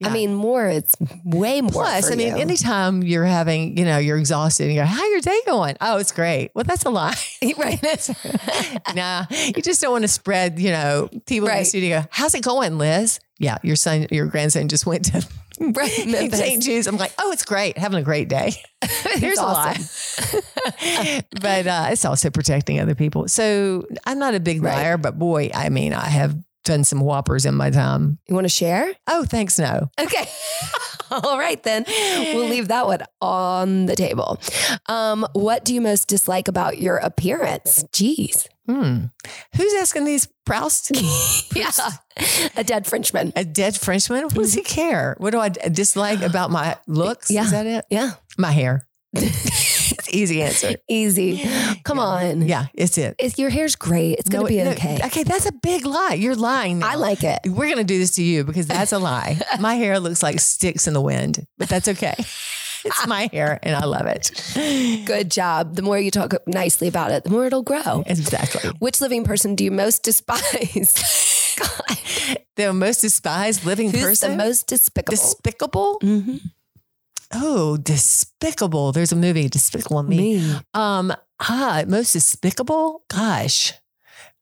[0.00, 0.08] yeah.
[0.08, 0.66] I mean, more.
[0.66, 1.70] It's way more.
[1.72, 2.40] Plus, I mean, you.
[2.40, 5.76] anytime you're having, you know, you're exhausted and you go, how your day going?
[5.80, 6.50] Oh, it's great.
[6.54, 7.14] Well, that's a lie.
[7.58, 7.80] right?
[8.94, 11.66] nah, you just don't want to spread, you know, people in the Right.
[11.66, 12.04] studio.
[12.10, 13.20] How's it going, Liz?
[13.40, 15.26] Yeah, your son, your grandson just went to
[15.60, 15.90] right.
[16.32, 16.62] St.
[16.62, 16.86] Jude's.
[16.86, 17.76] I'm like, oh, it's great.
[17.78, 18.52] Having a great day.
[19.14, 19.78] Here's a lie.
[21.40, 23.26] but uh, it's also protecting other people.
[23.28, 24.74] So I'm not a big Right.
[24.76, 28.18] liar, but boy, I mean, I have done some whoppers in my time.
[28.28, 28.92] You want to share?
[29.08, 29.58] Oh, thanks.
[29.58, 29.88] No.
[29.98, 30.28] Okay.
[31.24, 34.38] All right, then we'll leave that one on the table.
[34.86, 37.84] Um, what do you most dislike about your appearance?
[37.92, 38.46] Jeez.
[38.66, 39.06] Hmm.
[39.56, 40.92] Who's asking these Proust?
[41.54, 41.70] Yeah.
[42.56, 43.32] A dead Frenchman.
[43.34, 44.24] A dead Frenchman?
[44.24, 45.16] What does he care?
[45.18, 47.30] What do I dislike about my looks?
[47.30, 47.44] Yeah.
[47.44, 47.84] Is that it?
[47.90, 48.12] Yeah.
[48.38, 48.86] My hair.
[49.98, 50.76] it's easy answer.
[50.88, 51.42] Easy.
[51.84, 52.42] Come on.
[52.42, 53.16] Yeah, it's it.
[53.18, 54.18] If your hair's great.
[54.18, 54.98] It's going to be no, okay.
[55.04, 56.14] Okay, that's a big lie.
[56.14, 56.78] You're lying.
[56.80, 56.90] Now.
[56.90, 57.40] I like it.
[57.46, 59.38] We're going to do this to you because that's a lie.
[59.60, 62.14] my hair looks like sticks in the wind, but that's okay.
[62.82, 64.30] It's my hair and I love it.
[65.04, 65.76] Good job.
[65.76, 68.02] The more you talk nicely about it, the more it'll grow.
[68.06, 68.70] Exactly.
[68.78, 70.94] Which living person do you most despise?
[71.58, 71.98] God.
[72.56, 74.30] The most despised living Who's person.
[74.30, 75.10] the most despicable?
[75.14, 75.98] despicable?
[76.02, 76.40] Mhm.
[77.32, 78.92] Oh, despicable.
[78.92, 80.38] There's a movie, Despicable Me.
[80.38, 80.54] Me.
[80.74, 83.04] Um, ah, most despicable?
[83.08, 83.72] Gosh.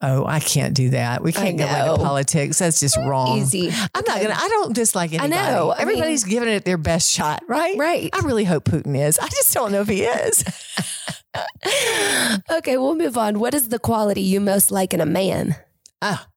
[0.01, 1.23] Oh, I can't do that.
[1.23, 1.95] We can't go know.
[1.95, 2.61] into politics.
[2.61, 3.39] That's just wrong.
[3.39, 3.69] Easy.
[3.69, 4.35] I'm not gonna.
[4.35, 5.31] I don't dislike I anybody.
[5.35, 5.71] know.
[5.71, 7.77] I Everybody's giving it their best shot, right?
[7.77, 8.09] Right.
[8.13, 9.19] I really hope Putin is.
[9.19, 10.45] I just don't know if he is.
[12.51, 13.41] okay, we'll move on.
[13.41, 15.57] What is the quality you most like in a man?
[16.01, 16.28] Ah,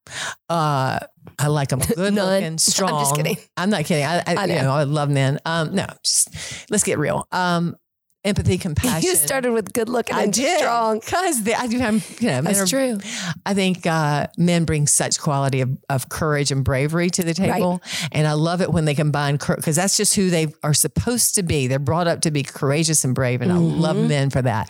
[0.49, 0.99] uh,
[1.39, 2.41] I like them good None.
[2.41, 2.93] looking, strong.
[2.93, 3.37] I'm just kidding.
[3.57, 4.03] I'm not kidding.
[4.05, 4.61] I, I, I you know.
[4.63, 5.39] know, I love men.
[5.45, 7.27] Um, no, just let's get real.
[7.31, 7.75] Um,
[8.23, 9.01] empathy, compassion.
[9.09, 10.99] You started with good looking I and did strong.
[10.99, 11.81] because I do.
[11.81, 12.99] I'm, you know, That's are- true.
[13.45, 17.81] I think uh, men bring such quality of, of courage and bravery to the table,
[18.11, 21.43] and I love it when they combine because that's just who they are supposed to
[21.43, 21.67] be.
[21.67, 24.07] They're brought up to be courageous and brave, and I love Mm-hmm.
[24.07, 24.69] men for that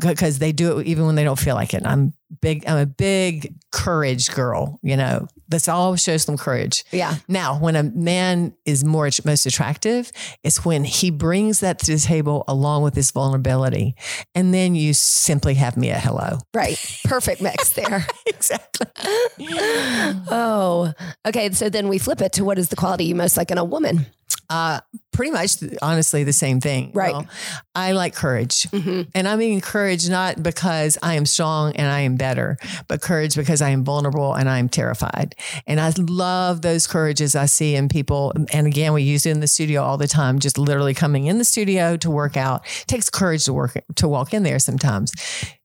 [0.00, 1.84] because they do it even when they don't feel like it.
[1.86, 2.64] I'm big.
[2.66, 4.78] I'm a big courage girl.
[4.82, 6.84] You know, that's all shows them courage.
[6.90, 7.16] Yeah.
[7.28, 10.10] Now, when a man is more most attractive,
[10.42, 13.94] it's when he brings that to the table along with his vulnerability,
[14.34, 16.38] and then you simply have me a hello.
[16.54, 16.78] Right.
[17.04, 18.06] Perfect mix there.
[18.26, 18.86] exactly.
[20.30, 20.92] oh,
[21.26, 21.50] okay.
[21.50, 23.64] So then we flip it to what is the quality you most like in a
[23.64, 24.06] woman?
[24.52, 24.80] Uh,
[25.12, 26.90] pretty much, honestly, the same thing.
[26.92, 27.12] Right.
[27.12, 27.26] Well,
[27.74, 28.64] I like courage.
[28.64, 29.02] Mm-hmm.
[29.14, 33.34] And I mean courage not because I am strong and I am better, but courage
[33.34, 35.34] because I am vulnerable and I am terrified.
[35.66, 38.34] And I love those courages I see in people.
[38.52, 41.38] And again, we use it in the studio all the time, just literally coming in
[41.38, 42.66] the studio to work out.
[42.66, 45.12] It takes courage to work to walk in there sometimes.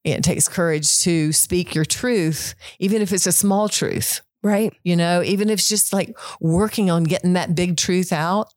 [0.02, 4.22] It takes courage to speak your truth, even if it's a small truth.
[4.42, 4.72] Right.
[4.84, 8.48] You know, even if it's just like working on getting that big truth out.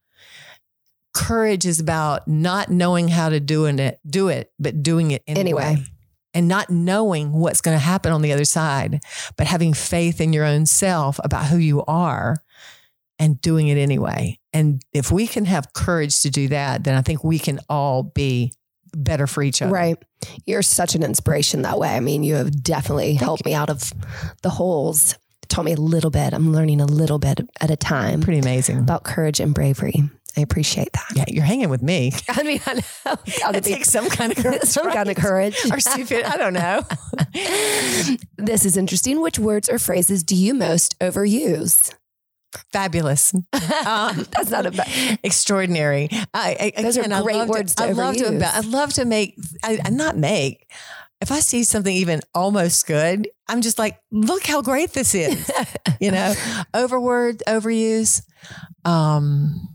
[1.13, 5.63] Courage is about not knowing how to do it, do it, but doing it anyway.
[5.63, 5.85] Anyway.
[6.33, 9.01] And not knowing what's going to happen on the other side,
[9.35, 12.37] but having faith in your own self about who you are
[13.19, 14.39] and doing it anyway.
[14.53, 18.01] And if we can have courage to do that, then I think we can all
[18.01, 18.53] be
[18.95, 19.73] better for each other.
[19.73, 19.97] Right.
[20.45, 21.89] You're such an inspiration that way.
[21.89, 23.91] I mean, you have definitely helped me out of
[24.41, 25.15] the holes.
[25.49, 26.33] Taught me a little bit.
[26.33, 28.79] I'm learning a little bit at a time Pretty amazing.
[28.79, 30.09] about courage and bravery.
[30.37, 31.05] I appreciate that.
[31.13, 32.13] Yeah, you're hanging with me.
[32.29, 33.15] I mean, I know.
[33.53, 34.61] It takes some kind of courage.
[34.63, 35.57] some kind of courage.
[35.71, 36.23] Or stupid.
[36.23, 36.83] I don't know.
[38.37, 39.21] This is interesting.
[39.21, 41.93] Which words or phrases do you most overuse?
[42.71, 43.33] Fabulous.
[43.33, 45.19] Um, That's not a bad.
[45.23, 46.09] extraordinary.
[46.33, 48.45] I, I, Those are again, I great love words to I love to.
[48.45, 49.35] I love to make.
[49.63, 50.69] I, I not make.
[51.21, 55.51] If I see something even almost good, I'm just like, look how great this is.
[55.99, 56.33] you know,
[56.73, 58.23] overword, overuse.
[58.85, 59.70] Um,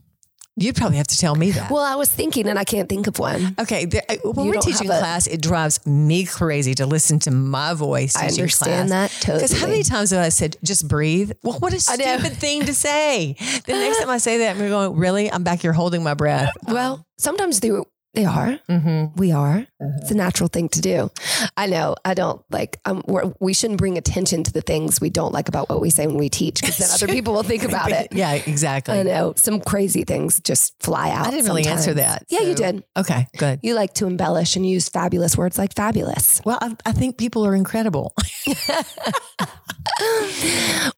[0.56, 1.70] you'd probably have to tell me that.
[1.70, 3.54] Well, I was thinking, and I can't think of one.
[3.58, 6.74] Okay, there, I- uh, when You we're teaching have a- class, it drives me crazy
[6.76, 8.16] to listen to my voice.
[8.16, 9.12] I understand class.
[9.12, 9.38] that totally.
[9.44, 11.32] Because how many times have I said, just breathe?
[11.42, 13.36] Well, what a stupid thing to say.
[13.66, 15.30] The next time I say that, I'm going, really?
[15.30, 16.50] I'm back here holding my breath.
[16.68, 17.84] Well, sometimes through
[18.16, 18.58] They are.
[18.68, 19.16] Mm-hmm.
[19.16, 19.66] We are.
[19.78, 21.10] It's a natural thing to do.
[21.56, 21.96] I know.
[22.04, 22.80] I don't like.
[22.84, 25.90] Um, we're, we shouldn't bring attention to the things we don't like about what we
[25.90, 28.08] say when we teach, because then other people will think about it.
[28.12, 28.98] Yeah, exactly.
[28.98, 31.26] I know some crazy things just fly out.
[31.26, 32.20] I didn't really answer sometimes.
[32.20, 32.26] that.
[32.30, 32.84] Yeah, you did.
[32.96, 33.60] Okay, good.
[33.62, 36.40] You like to embellish and use fabulous words like fabulous.
[36.44, 38.14] Well, I, I think people are incredible.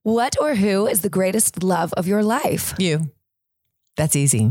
[0.02, 2.74] What or who is the greatest love of your life?
[2.78, 3.10] You.
[3.96, 4.50] That's easy.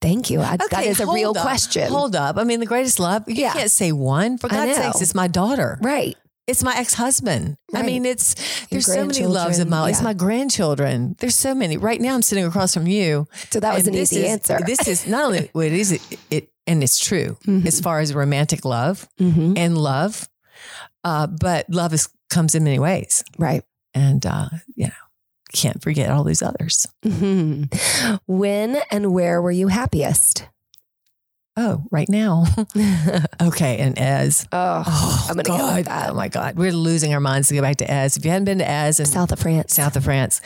[0.00, 0.40] Thank you.
[0.40, 1.42] I, Okay, is a real up.
[1.42, 1.90] question.
[1.90, 2.36] Hold up.
[2.36, 3.52] I mean, the greatest love, you Yeah.
[3.52, 4.38] can't say one.
[4.38, 5.78] For God's sakes, it's my daughter.
[5.82, 6.16] Right.
[6.46, 7.58] It's my ex-husband.
[7.74, 8.34] I mean, it's
[8.70, 10.04] there's so many loves grandchildren, my it's yeah.
[10.04, 11.16] my grandchildren.
[11.18, 11.76] There's so many.
[11.76, 13.26] Right now I'm sitting across from you.
[13.50, 14.58] So that was an easy is- answer.
[14.64, 17.66] This is not only what it is it, it and it's true Mhm.
[17.66, 19.58] as far as romantic love Mhm.
[19.58, 20.26] and love.
[21.04, 23.24] Uh, but love is comes in many ways.
[23.38, 23.62] Right.
[23.92, 24.92] And uh, you know,
[25.52, 26.86] can't forget all these others.
[27.04, 27.68] Mhm.
[28.26, 30.46] When and where were you happiest?
[31.60, 32.44] Oh, right now.
[33.42, 36.10] okay, and as Oh, Oh, I'm gonna go with that.
[36.10, 38.16] Oh my God, we're losing our minds to go back to Eze.
[38.16, 39.74] If you hadn't been to Eze and South of France.
[39.74, 40.40] south of France,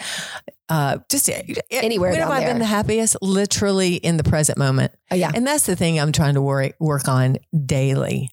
[0.70, 1.29] uh, just
[1.70, 2.48] Anywhere When have I there.
[2.48, 3.16] been the happiest?
[3.20, 5.31] Literally in the present moment, Oh, yeah.
[5.35, 8.31] and that's the thing I'm trying to worry, work on daily.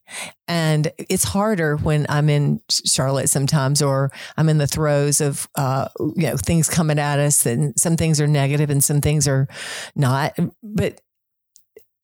[0.48, 5.90] And it's harder when I'm in Charlotte sometimes, or I'm in the throes of uh,
[6.00, 9.50] you know things coming at us, and some things are negative and some things are
[9.98, 10.34] not.
[10.64, 11.02] But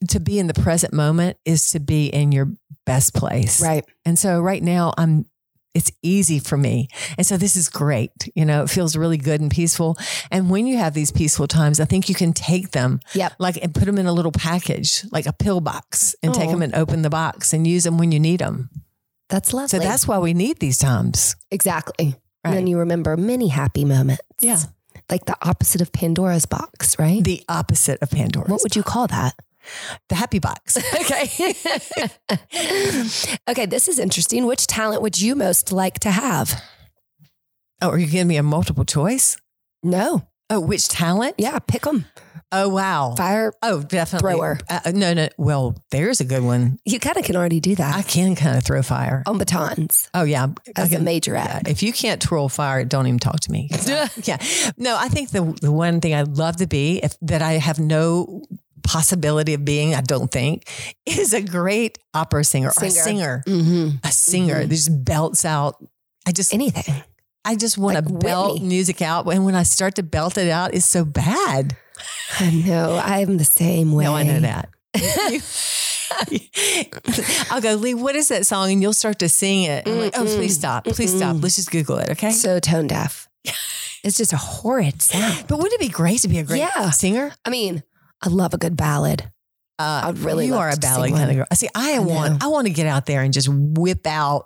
[0.10, 2.51] to be in the present moment is to be in your
[2.86, 3.62] best place.
[3.62, 3.86] Right.
[4.05, 5.25] And so right now I'm
[5.73, 6.88] it's easy for me.
[7.17, 8.12] And so this is great.
[8.34, 9.97] You know, it feels really good and peaceful.
[10.31, 13.34] And when you have these peaceful times, I think you can take them Yep.
[13.39, 16.51] like and put them in a little package, like a pill box and take Oh.
[16.53, 18.69] them and open the box and use them when you need them.
[19.27, 19.67] That's lovely.
[19.67, 21.36] So that's why we need these times.
[21.51, 22.15] exactly.
[22.45, 24.21] And then you remember many happy moments.
[24.39, 24.60] Yeah.
[25.10, 27.21] Like the opposite of Pandora's box, right?
[27.23, 28.47] The opposite of Pandora.
[28.47, 29.34] what would you call that?
[30.10, 30.78] The happy box?
[30.95, 31.54] Okay.
[33.49, 34.45] okay, this is interesting.
[34.45, 36.62] Which talent would you most like to have?
[37.82, 39.38] oh, are you giving me a multiple choice?
[39.84, 40.28] No.
[40.49, 41.36] Oh, which talent?
[41.38, 42.06] Yeah, pick them.
[42.51, 43.15] Oh, wow.
[43.17, 43.51] Fire.
[43.62, 44.32] Oh, definitely.
[44.34, 44.60] Thrower.
[44.69, 45.28] Uh, no, no.
[45.38, 46.78] Well, there's a good one.
[46.86, 47.95] You kind of can already do that.
[47.95, 49.23] I can kind of throw fire.
[49.25, 51.67] on batons Oh yeah, as a can- major yeah, act.
[51.67, 53.69] If you can't twirl fire, don't even talk to me.
[54.23, 54.38] yeah,
[54.78, 54.95] no.
[54.97, 58.43] I think the the one thing I'd love to be, if that I have no
[58.85, 60.69] possibility of being, I don't think,
[61.05, 63.03] is a great opera singer, or a Singer.
[63.03, 63.97] singer, Mm-hmm.
[64.07, 64.69] a singer Mhm.
[64.69, 65.75] that just belts out.
[66.25, 67.03] I just, Anything.
[67.43, 68.67] I just want like to belt Whitney.
[68.69, 71.75] music out, and when I start to belt it out, it's so bad.
[72.39, 72.99] I know.
[73.03, 74.05] I'm the same way.
[74.05, 74.69] No, I know that.
[77.51, 78.71] I'll go, Lee, what is that song?
[78.71, 79.87] And you'll start to sing it.
[79.87, 80.85] I'm like, oh, please stop.
[80.85, 81.35] Please stop.
[81.35, 81.43] Mm-mm.
[81.43, 82.09] Let's just Google it.
[82.11, 82.31] Okay.
[82.31, 83.27] So tone deaf.
[84.03, 85.45] It's just a horrid sound.
[85.47, 86.91] But wouldn't it be great to be a great Yeah.
[86.91, 87.33] singer?
[87.43, 87.81] I mean,
[88.21, 89.32] I love a good ballad.
[89.78, 91.45] Uh, I'd really you love are a ballad kind of girl.
[91.54, 92.38] See, I, I want know.
[92.43, 94.45] I want to get out there and just whip out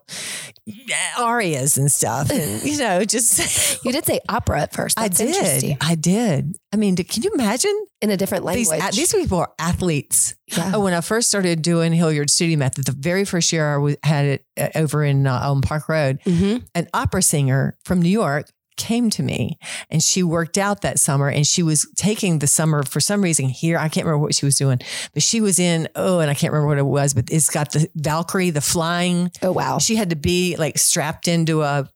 [1.19, 4.97] arias and stuff, and you know, just You did say opera at first.
[4.99, 5.77] I That's did, interesting.
[5.81, 6.55] I did.
[6.73, 8.79] I mean, can you imagine In a different language.
[8.95, 10.35] these people are athletes?
[10.47, 10.71] yeah.
[10.75, 14.25] Oh, when I first started doing Hilliard Studio Method, the very first year I had
[14.25, 16.65] it uh, over in uh, on Park Road, Mhm.
[16.75, 19.59] an opera singer from New York came to me
[19.91, 23.47] and she worked out that summer and she was taking the summer for some reason
[23.49, 23.77] here.
[23.77, 24.79] I can't remember what she was doing,
[25.13, 27.71] but she was in, oh, and I can't remember what it was, but it's got
[27.73, 29.29] the Valkyrie, the flying.
[29.43, 29.77] Oh, wow.
[29.77, 31.87] She had to be like strapped into a,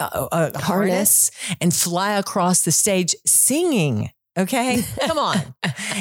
[0.00, 4.10] a, a harness and fly across the stage singing.
[4.36, 5.38] Okay, come on.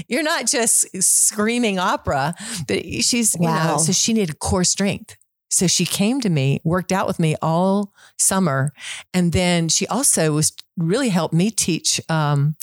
[0.08, 2.34] You're not just screaming opera,
[2.68, 3.74] but she's, you Wow.
[3.74, 5.16] know, so she needed core strength.
[5.54, 8.74] So she came to me, worked out with me all summer.
[9.14, 12.56] And then she also was really helped me teach um,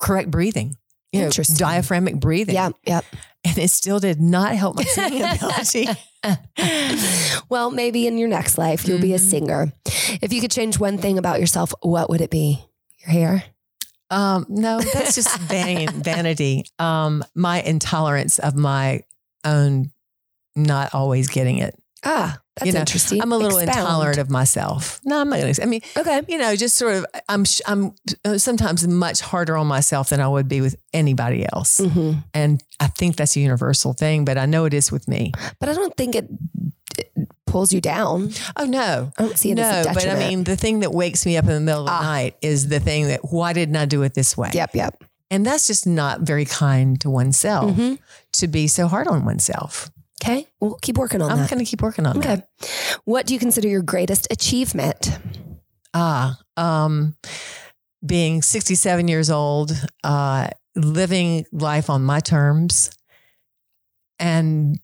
[0.00, 0.76] correct breathing,
[1.12, 2.54] you know, diaphragmic breathing.
[2.54, 2.70] Yeah.
[2.86, 3.04] Yep.
[3.44, 5.86] And it still did not help my singing ability.
[7.50, 9.30] well, maybe in your next life, you'll be a Mhm.
[9.30, 9.72] singer.
[10.22, 12.64] If you could change one thing about yourself, what would it be?
[13.00, 13.44] Your hair?
[14.10, 16.64] Um, no, that's just vain, vanity.
[16.78, 19.02] Um, my intolerance of my
[19.44, 19.90] own
[20.56, 21.74] not always getting it.
[22.04, 23.20] Ah, that's You know, interesting.
[23.22, 23.78] I'm a little Expound.
[23.80, 25.00] intolerant of myself.
[25.04, 25.62] No, I'm not going to.
[25.62, 26.20] I mean, Okay.
[26.28, 27.06] you know, just sort of.
[27.28, 27.44] I'm.
[27.66, 32.12] I'm uh, sometimes much harder on myself than I would be with anybody else, hmm
[32.34, 34.24] and I think that's a universal thing.
[34.24, 35.32] But I know it is with me.
[35.60, 36.28] But I don't think it,
[36.98, 37.10] it
[37.46, 38.30] pulls you down.
[38.56, 39.82] Oh no, I don't see it no.
[39.92, 42.02] But I mean, the thing that wakes me up in the middle of the Ah.
[42.02, 44.50] night is the thing that why didn't I do it this way?
[44.52, 44.74] Yep.
[44.74, 45.04] Yep.
[45.30, 47.98] And that's just not very kind to oneself Mhm.
[48.34, 49.90] to be so hard on oneself.
[50.22, 50.46] Okay.
[50.60, 51.38] We'll keep working on that.
[51.38, 52.38] I'm going to keep working on that.
[52.38, 52.42] Okay.
[53.04, 55.18] What do you consider your greatest achievement?
[55.92, 57.16] Ah, um,
[58.04, 59.72] being 67 years old,
[60.02, 62.90] uh, living life on my terms,
[64.18, 64.78] and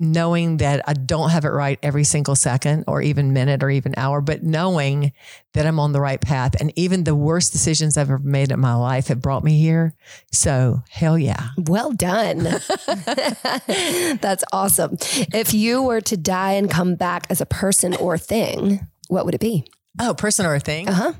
[0.00, 3.94] knowing that I don't have it right every single second or even minute or even
[3.96, 5.12] hour, but knowing
[5.54, 6.60] that I'm on the right path.
[6.60, 9.94] And even the worst decisions I've ever made in my life have brought me here.
[10.32, 11.48] So, hell yeah.
[11.56, 12.38] Well done.
[14.20, 14.96] That's awesome.
[15.34, 19.34] If you were to die and come back as a person or thing, what would
[19.34, 19.64] it be?
[20.00, 20.88] Oh, person or a thing?
[20.88, 21.12] Uh huh.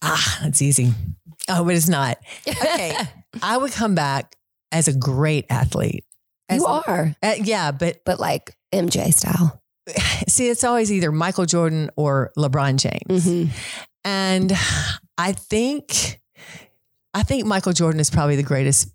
[0.00, 0.92] Ah, that's easy.
[1.48, 2.18] Oh, but it's not.
[2.48, 2.96] Okay.
[3.42, 4.36] I would come back
[4.72, 6.04] as a great athlete.
[6.48, 9.62] As You are, uh, yeah, but but like MJ style.
[10.28, 13.26] see, it's always either Michael Jordan or LeBron James.
[13.26, 13.48] Mhm.
[14.04, 14.52] And
[15.18, 16.20] I think,
[17.14, 18.88] I think Michael Jordan is probably the greatest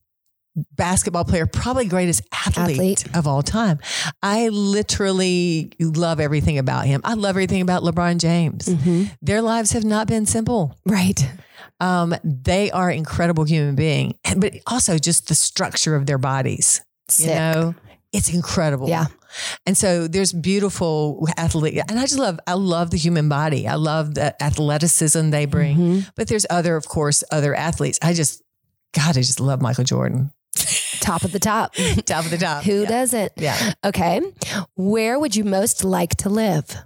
[0.75, 3.05] basketball player, probably greatest athlete, Athlete.
[3.15, 3.79] of all time.
[4.21, 7.01] I literally love everything about him.
[7.03, 8.67] I love everything about LeBron James.
[8.67, 9.11] Mhm.
[9.21, 10.77] Their lives have not been simple.
[10.85, 11.27] Right.
[11.79, 16.81] Um, they are incredible human being, but also just the structure of their bodies.
[17.09, 17.27] Sick.
[17.27, 17.75] You know,
[18.11, 18.87] it's incredible.
[18.89, 19.07] Yeah.
[19.65, 23.67] And so there's beautiful athlete, and I just love, I love the human body.
[23.67, 25.77] I love the athleticism they bring.
[25.77, 26.11] Mhm.
[26.15, 27.97] But there's other, of course, other athletes.
[28.01, 28.43] I just,
[28.93, 30.31] God, I just love Michael Jordan.
[30.99, 31.73] Top of the top.
[32.05, 32.63] Top of the top.
[32.63, 32.87] Who yeah.
[32.87, 33.31] doesn't?
[33.37, 33.73] Yeah.
[33.83, 34.21] Okay.
[34.75, 36.77] Where would you most like to live?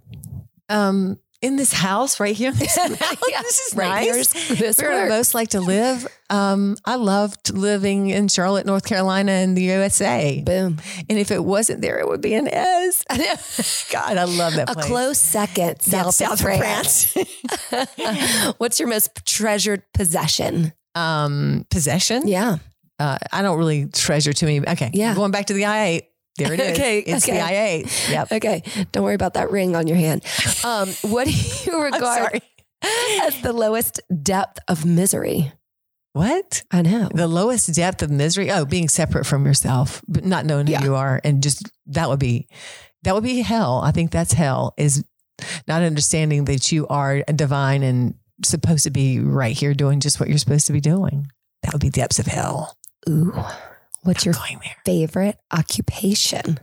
[0.70, 2.52] Um, in this house right here.
[2.58, 4.32] This, Yeah, this is right nice.
[4.48, 6.08] here's- Where I most like to live.
[6.30, 10.42] Um, I loved living in Charlotte, North Carolina, in the USA.
[10.46, 10.78] Boom.
[11.10, 13.04] And if it wasn't there, it would be an Eze.
[13.92, 14.86] God, I love that A place.
[14.86, 17.14] close second, south, south France.
[17.70, 18.56] France.
[18.58, 20.74] What's your most treasured possession?
[20.96, 22.28] um, possession.
[22.28, 22.58] Yeah.
[23.00, 24.68] Uh, I don't really treasure too many.
[24.68, 24.90] Okay.
[24.94, 25.14] Yeah.
[25.14, 26.08] Going back to the I.
[26.38, 26.78] There it is.
[26.78, 27.38] Okay, It's okay.
[27.38, 27.86] the.
[28.10, 28.32] Yep.
[28.34, 28.64] Okay.
[28.92, 30.24] Don't worry about that ring on your hand.
[30.64, 31.32] Um, what do
[31.66, 32.42] you regard
[33.24, 35.52] as the lowest depth of misery?
[36.14, 36.64] What?
[36.72, 37.10] I know.
[37.14, 38.52] The lowest depth of misery?
[38.52, 41.22] Oh, being separate from yourself, but not knowing who you are.
[41.24, 42.48] And just that would be,
[43.04, 43.82] that would be hell.
[43.84, 45.04] I think that's hell is
[45.68, 50.28] not understanding that you are divine and supposed to be right here doing just what
[50.30, 51.28] you're supposed to be doing.
[51.62, 52.76] That would be depths of hell.
[53.08, 53.34] Ooh.
[54.08, 54.36] What's your
[54.86, 56.58] favorite occupation?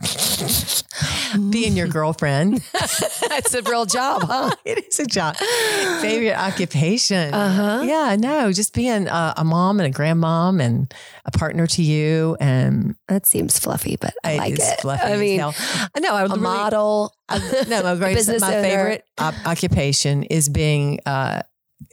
[1.51, 2.63] Being your girlfriend.
[2.73, 4.51] That's a real job, huh?
[4.65, 5.37] it is a job.
[5.37, 7.35] Favorite occupation.
[7.35, 7.83] Uh-huh.
[7.85, 10.95] Yeah, no, just being a, a mom and a grandmom and
[11.27, 12.35] a partner to you.
[12.41, 14.81] And That seems fluffy, but I like it.
[14.81, 15.55] fluffy I mean, hell.
[15.95, 16.15] I know.
[16.15, 17.15] I a really, model.
[17.29, 21.43] I- no, my my favorite op- occupation is being uh,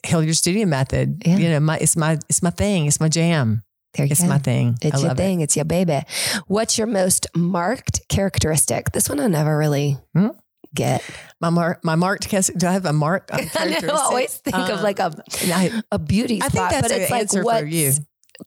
[0.05, 1.23] Hilliard Studio Method.
[1.25, 1.35] Yeah.
[1.35, 2.85] You know, my it's my it's my thing.
[2.85, 3.63] It's my jam.
[3.93, 4.27] There you It's go.
[4.27, 4.77] my thing.
[4.81, 5.21] It's your love it.
[5.21, 5.41] thing.
[5.41, 6.01] It's your baby.
[6.47, 8.91] What's your most marked characteristic?
[8.93, 10.29] This one I never really Hmm?
[10.73, 11.03] get.
[11.41, 11.83] My mark.
[11.83, 12.29] My marked.
[12.29, 13.29] Do I have a mark?
[13.33, 15.11] I know, I always think of Uh, like a
[15.53, 17.91] I, a beauty I spot, think that's but it's like for you.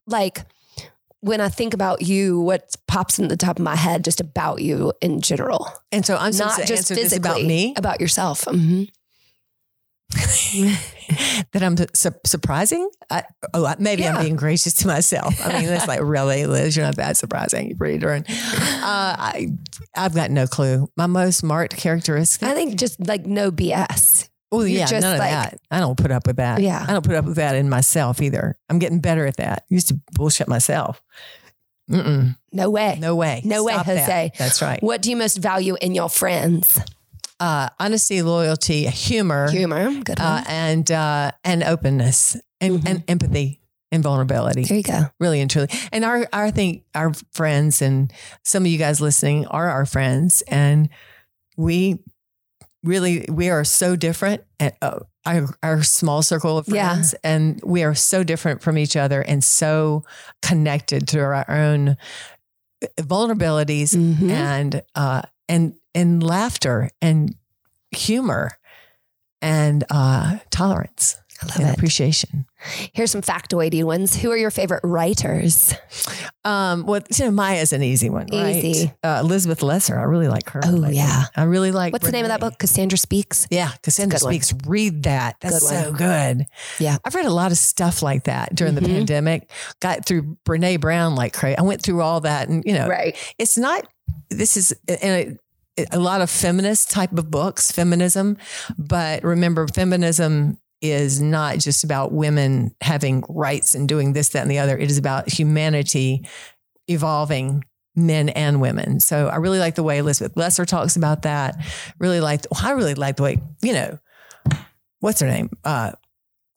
[0.07, 0.46] like
[1.20, 4.61] when I think about you, what pops in the top of my head just about
[4.62, 7.74] you in general, And so I'm not just physically about me.
[7.76, 8.44] about yourself.
[8.46, 8.88] Mhm.
[11.53, 12.88] that I'm su- surprising.
[13.11, 14.17] I, oh, maybe Yeah.
[14.17, 15.35] I'm being gracious to myself.
[15.45, 17.69] I mean, that's like really, Liz, you're not that surprising.
[17.69, 18.25] You're pretty darn.
[18.29, 19.49] Uh, I,
[19.97, 20.88] I've got no clue.
[20.97, 22.49] My most marked characteristic.
[22.49, 24.29] I think just like no BS.
[24.53, 25.59] Oh you're yeah, just none of like- that.
[25.71, 26.61] I don't put up with that.
[26.61, 26.85] Yeah.
[26.87, 28.57] I don't put up with that in myself either.
[28.69, 29.64] I'm getting better at that.
[29.71, 31.03] I used to bullshit myself.
[31.90, 32.97] Mm-mm, No way.
[32.99, 33.43] no way.
[33.45, 34.35] No way, Stop that.
[34.38, 34.83] That's right.
[34.83, 36.79] What do you most value in your friends?
[37.40, 39.90] Uh, honesty, loyalty, humor, Humor.
[40.05, 40.27] Good one.
[40.29, 42.88] uh, and uh, and openness, and, Mhm.
[42.88, 44.64] and empathy, and vulnerability.
[44.64, 45.07] there you go.
[45.20, 45.68] really and truly.
[45.92, 48.12] And our, our I think our friends and
[48.44, 50.88] some of you guys listening are our friends, and
[51.57, 51.99] we
[52.85, 54.42] really we are so different.
[54.61, 56.92] And uh, our our small circle of Yeah.
[56.94, 60.05] friends, and we are so different from each other, and so
[60.40, 61.97] connected to our own
[63.01, 64.31] vulnerabilities Mhm.
[64.31, 67.35] and uh, and and laughter and
[67.90, 68.50] humor
[69.42, 71.74] and uh, tolerance I love and it.
[71.74, 72.46] appreciation.
[72.92, 74.16] Here's some factoidy ones.
[74.16, 75.74] Who are your favorite writers?
[76.44, 78.64] Um, well, you know, Maya's an easy one, right?
[78.64, 78.92] Easy.
[79.02, 80.61] Uh, Elizabeth Lesser, I really like her.
[80.64, 80.96] Oh, lately.
[80.96, 81.24] yeah.
[81.37, 81.92] I really like.
[81.92, 82.59] What's the name of that book?
[82.59, 83.46] Cassandra Speaks.
[83.50, 84.35] Yeah, Cassandra Good one.
[84.40, 84.66] Speaks.
[84.66, 85.37] Read that.
[85.40, 86.46] That's Good so good.
[86.78, 86.96] Yeah.
[87.04, 88.80] I've read a lot of stuff like that during Mhm.
[88.80, 89.50] the pandemic.
[89.80, 91.59] Got through Brene Brown like crazy.
[91.59, 93.16] I went through all that, and you know, Right.
[93.38, 93.87] it's not.
[94.30, 95.37] This is a,
[95.90, 98.37] a lot of feminist type of books, feminism.
[98.78, 104.50] But remember, feminism is not just about women having rights and doing this, that, and
[104.50, 104.77] the other.
[104.77, 106.29] It is about humanity
[106.88, 107.64] evolving
[107.96, 109.00] men and women.
[109.00, 111.56] So I really like the way Elizabeth Lesser talks about that.
[111.98, 113.98] Really like, I really like the way, you know,
[115.00, 115.50] what's her name?
[115.64, 115.92] Uh,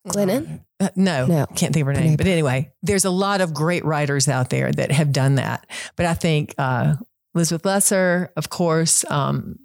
[0.07, 0.61] Glennon?
[0.79, 1.45] uh, no, No.
[1.55, 2.15] can't think of her name.
[2.17, 5.67] But anyway, there's a lot of great writers out there that have done that.
[5.95, 6.95] But I think uh,
[7.37, 9.05] Elizabeth Lesser, of course.
[9.09, 9.59] Um,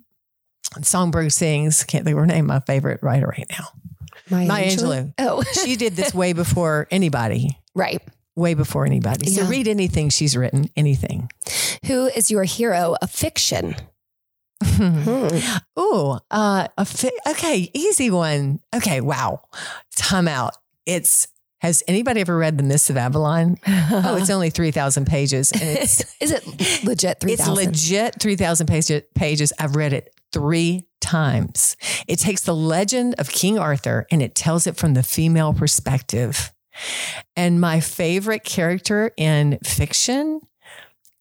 [0.83, 1.85] Songbird sings.
[1.85, 2.47] Can't think of her name.
[2.47, 3.67] My favorite writer right now.
[4.31, 5.15] Maya, Maya Angelou?
[5.15, 5.15] Angelou.
[5.19, 7.59] Oh, She did this way before anybody.
[7.75, 8.01] right.
[8.35, 9.29] Way before anybody.
[9.29, 9.49] So Yeah.
[9.51, 10.71] read anything she's written.
[10.75, 11.29] Anything.
[11.87, 13.75] Who is your hero of fiction?
[14.65, 15.27] Hmm.
[15.77, 18.61] Oh, uh, a fi- okay, easy one.
[18.75, 19.41] Okay, wow.
[19.97, 20.55] Time out.
[20.87, 21.27] It's
[21.63, 23.57] has anybody ever read The Mists of Avalon?
[23.67, 28.35] Oh, it's only three thousand pages, and it's is it legit three it's legit three
[28.37, 28.67] thousand
[29.15, 29.53] pages.
[29.59, 31.77] I've read it three times.
[32.09, 36.53] It takes the legend of King Arthur and it tells it from the female perspective.
[37.37, 40.41] And my favorite character in fiction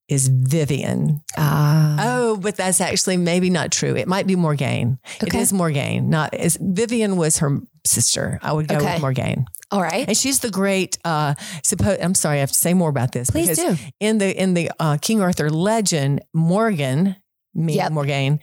[0.07, 1.21] is Vivian.
[1.37, 3.95] Ah, Oh, but that's actually maybe not true.
[3.95, 4.97] It might be Morgaine.
[5.21, 5.39] It Okay.
[5.39, 6.09] is Morgaine.
[6.09, 8.39] Not is Vivian was her sister.
[8.41, 8.93] I would go Okay.
[8.93, 9.45] with Morgaine.
[9.71, 10.07] all right.
[10.07, 11.33] And she's the great uh
[11.81, 13.29] I'm sorry, I have to say more about this.
[13.29, 13.75] Please do.
[13.99, 17.15] in the in the uh, King Arthur legend, Morgan,
[17.53, 17.91] me Yep.
[17.91, 18.39] Morgaine,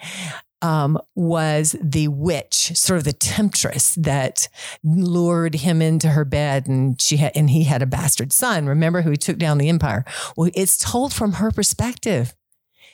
[0.61, 4.49] um, was the witch, sort of the temptress that
[4.82, 8.66] lured him into her bed, and she had and he had a bastard son.
[8.66, 10.05] Remember who he took down the empire?
[10.36, 12.34] Well, it's told from her perspective.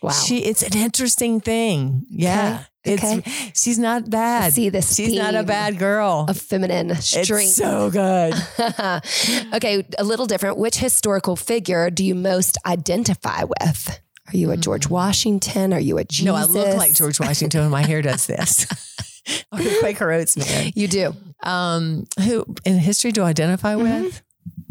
[0.02, 0.10] Wow.
[0.10, 2.04] She it's an interesting thing.
[2.10, 2.54] Yeah.
[2.56, 2.66] Okay.
[2.84, 4.52] It's she's not I bad.
[4.52, 4.94] see this.
[4.94, 6.26] She's not a bad girl.
[6.28, 7.30] A feminine strength.
[7.30, 8.34] It's so good.
[9.54, 10.58] okay, a little different.
[10.58, 14.00] Which historical figure do you most identify with?
[14.32, 15.72] Are you a George Washington?
[15.72, 16.24] Are you a Jesus?
[16.24, 16.26] Hmm.
[16.26, 18.66] No, I look like George Washington when my hair does this.
[19.52, 20.72] or the Quaker Oats man.
[20.74, 21.14] You do.
[21.42, 24.22] Um, who in history do I identify with?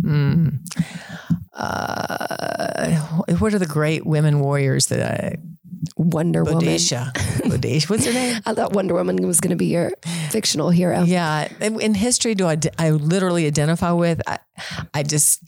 [0.02, 0.60] Mm.
[1.54, 2.96] Uh,
[3.38, 5.38] what are the great women warriors that I?
[5.98, 6.62] Wonder Woman.
[6.62, 7.90] Boadicea.
[7.90, 8.42] What's her name?
[8.46, 9.92] I thought Wonder Woman was going to be your
[10.30, 11.04] fictional hero.
[11.04, 11.48] Yeah.
[11.60, 14.22] In in history, do I, I literally identify with?
[14.28, 14.40] I,
[14.94, 15.44] I just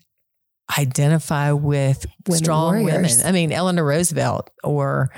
[0.77, 3.17] identify with Women strong warriors.
[3.17, 3.27] women.
[3.27, 5.11] I mean, Eleanor Roosevelt or,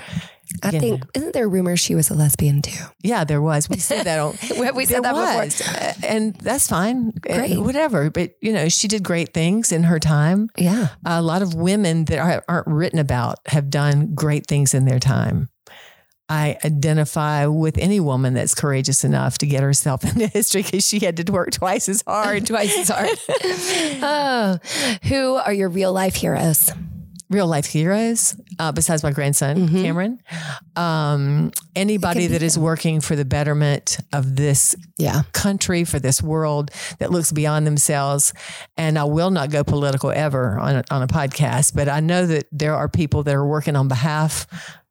[0.62, 2.84] I you think, isn't there rumors she was a lesbian too?
[3.02, 3.68] yeah, there was.
[3.68, 4.30] We said that on,
[4.74, 5.60] We- said that was.
[5.60, 7.10] Uh, and that's fine.
[7.20, 7.58] Great.
[7.58, 8.10] Whatever.
[8.10, 10.48] But, you know, she did great things in her time.
[10.56, 10.88] Yeah.
[11.04, 14.98] A lot of women that are, aren't written about have done great things in their
[14.98, 15.48] time.
[16.30, 20.98] I identify with any woman that's courageous enough to get herself into history because she
[20.98, 22.46] had to work twice as hard.
[22.46, 23.18] Twice as hard.
[24.02, 24.58] oh,
[25.08, 26.70] who are your real life heroes?
[27.30, 29.82] Real life heroes, uh, besides my grandson, Mhm.
[29.82, 30.18] Cameron.
[30.76, 35.22] Um, anybody that is working for the betterment of this Yeah.
[35.32, 36.70] country, for this world
[37.00, 38.32] that looks beyond themselves.
[38.76, 42.26] And I will not go political ever on a, on a podcast, but I know
[42.26, 44.46] that there are people that are working on behalf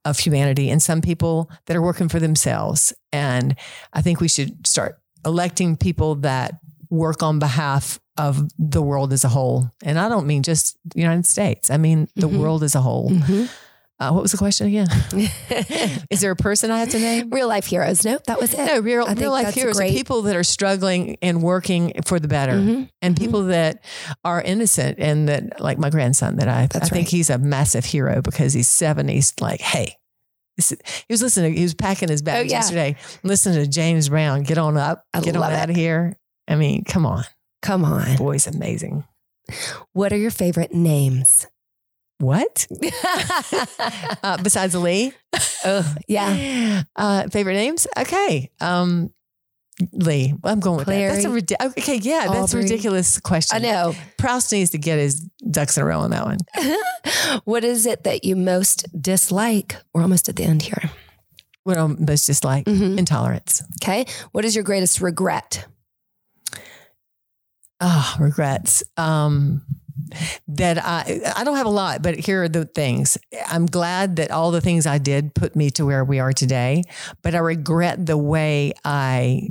[0.05, 2.93] of humanity and some people that are working for themselves.
[3.11, 3.55] And
[3.93, 6.59] I think we should start electing people that
[6.89, 9.71] work on behalf of the world as a whole.
[9.83, 11.69] And I don't mean just the United States.
[11.69, 12.39] I mean the Mhm.
[12.39, 13.09] world as a whole.
[13.11, 13.49] Mhm.
[13.99, 14.87] Uh, what was the question again?
[16.11, 17.31] Is there a person I have to name?
[17.31, 18.05] real life heroes.
[18.05, 18.63] Nope, that was it.
[18.63, 19.89] No, real, real life heroes great.
[19.91, 22.89] are people that are struggling and working for the better, Mhm.
[23.01, 23.19] and Mhm.
[23.19, 23.83] people that
[24.23, 27.85] are innocent and that, like my grandson, that I, That's I think he's a massive
[27.85, 29.07] hero because he's seven.
[29.07, 29.95] He's like, hey,
[30.57, 30.75] he
[31.09, 31.55] was listening.
[31.55, 32.57] He was packing his bags Oh, yeah.
[32.59, 34.43] yesterday, listening to James Brown.
[34.43, 36.17] Get on up, I get on love out of here.
[36.47, 37.23] I mean, come on,
[37.67, 38.15] Come on.
[38.15, 39.03] boy's amazing.
[39.93, 41.47] What are your favorite names?
[42.19, 42.65] What
[44.23, 45.11] uh, besides Lee?
[45.65, 46.83] oh, yeah.
[46.95, 47.85] Uh, favorite names?
[47.97, 48.49] Okay.
[48.61, 49.11] Um,
[49.91, 50.33] Lee.
[50.43, 51.21] I'm going with that.
[51.21, 51.71] That's a Clary.
[51.77, 51.97] okay.
[51.97, 53.57] Yeah, that's a ridiculous question.
[53.57, 53.93] I know.
[54.17, 55.19] Proust needs to get his
[55.51, 56.37] ducks in a row on that one.
[57.43, 59.75] what is it that you most dislike?
[59.93, 60.89] We're almost at the end here.
[61.63, 62.97] What I'm most dislike Mhm.
[62.97, 63.61] intolerance.
[63.83, 64.05] Okay.
[64.31, 65.65] What is your greatest regret?
[67.79, 68.83] Oh, regrets.
[68.97, 69.63] Um,
[70.47, 73.17] that I I don't have a lot, but here are the things.
[73.49, 76.83] I'm glad that all the things I did put me to where we are today,
[77.23, 79.49] but I regret the way I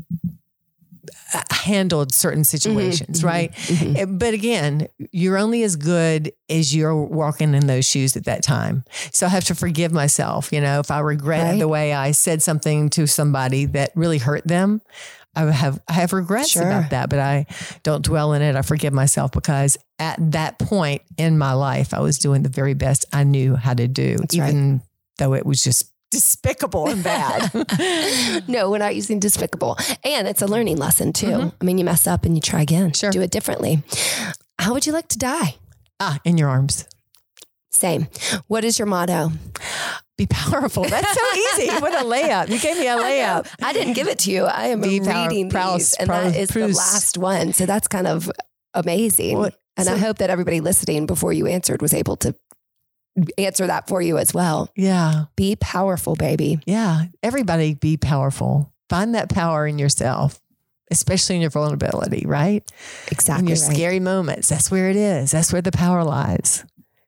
[1.34, 3.52] uh, handled certain situations, mhm, right?
[3.52, 3.98] mhm.
[3.98, 8.42] Eh, But again, you're only as good as you're walking in those shoes at that
[8.42, 8.84] time.
[9.12, 10.52] So I have to forgive myself.
[10.52, 11.58] You know, if I regret Right.
[11.58, 14.80] the way I said something to somebody that really hurt them,
[15.37, 16.62] I have I have regrets Sure.
[16.62, 17.11] about that.
[17.11, 17.47] But I
[17.82, 18.57] don't dwell in it.
[18.57, 22.74] I forgive myself because at that point in my life, I was doing the very
[22.74, 24.49] best I knew how to do, That's right.
[24.49, 24.82] even
[25.18, 27.51] though it was just despicable and bad.
[28.49, 29.76] no, we're not using despicable.
[30.05, 31.26] And it's a learning lesson too.
[31.26, 31.53] Mhm.
[31.61, 32.93] I mean, you mess up and you try again.
[32.93, 33.11] Sure.
[33.11, 33.82] Do it differently.
[34.59, 35.57] How would you like to die?
[36.01, 36.84] ah, in your arms.
[37.70, 38.09] Same.
[38.49, 39.32] What is your motto?
[40.16, 40.84] Be powerful.
[40.84, 41.26] That's so
[41.60, 41.70] easy.
[41.80, 42.48] What a layup.
[42.48, 43.46] You gave me a layup.
[43.62, 44.44] I didn't give it to you.
[44.44, 47.52] I am Be reading proud- these, and that is the last one.
[47.52, 48.30] So that's kind of
[48.74, 49.36] amazing.
[49.38, 52.34] What- and I hope that everybody listening before you answered was able to
[53.36, 54.70] answer that for you as well.
[54.74, 55.24] Yeah.
[55.36, 56.60] Be powerful, baby.
[56.66, 57.04] Yeah.
[57.22, 58.72] Everybody be powerful.
[58.88, 60.40] Find that power in yourself,
[60.90, 62.62] especially in your vulnerability, right?
[63.10, 63.42] Exactly.
[63.44, 63.74] In your right.
[63.76, 64.48] scary moments.
[64.48, 65.30] That's where it is.
[65.30, 66.64] That's where the power lies.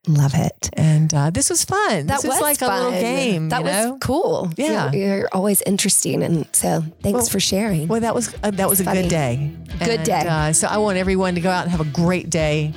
[0.07, 0.71] Love it.
[0.75, 2.07] And uh, this was fun.
[2.07, 2.71] That this was, was like fun.
[2.71, 3.49] a little game.
[3.51, 3.99] That was know?
[4.01, 4.51] cool.
[4.57, 4.91] Yeah.
[4.93, 6.23] You're, you're always interesting.
[6.23, 7.89] And so thanks Well, for sharing.
[7.89, 9.03] Well, that was uh, that was a funny.
[9.03, 9.53] good day.
[9.81, 10.25] Good And, day.
[10.27, 12.73] Uh, so I want everyone to go out and have a great day.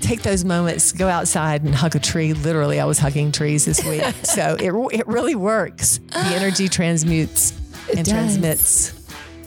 [0.00, 2.32] Take those moments, go outside and hug a tree.
[2.32, 4.02] Literally, I was hugging trees this week.
[4.24, 5.98] so it it really works.
[6.08, 7.52] The energy transmutes
[7.88, 8.08] It and does.
[8.12, 8.92] transmits.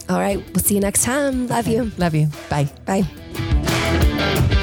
[0.08, 0.38] All right.
[0.54, 1.48] We'll see you next time.
[1.48, 1.92] Love you.
[1.98, 2.28] Love you.
[2.48, 2.68] Bye.
[2.86, 4.56] Bye.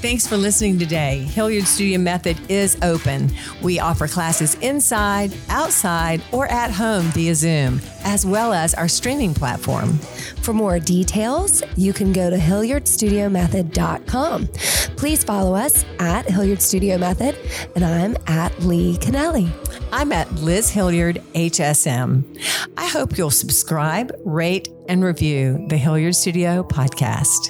[0.00, 1.18] Thanks for listening today.
[1.18, 3.32] Hilliard Studio Method is open.
[3.62, 9.34] We offer classes inside, outside, or at home via Zoom, as well as our streaming
[9.34, 9.94] platform.
[10.40, 14.46] For more details, you can go to hilliardstudiomethod.com.
[14.96, 17.36] Please follow us at Hilliard Studio Method,
[17.74, 19.50] and I'm at Lee Canelli.
[19.90, 22.22] I'm at Liz Hilliard HSM.
[22.76, 27.48] I hope you'll subscribe, rate, and review the Hilliard Studio podcast.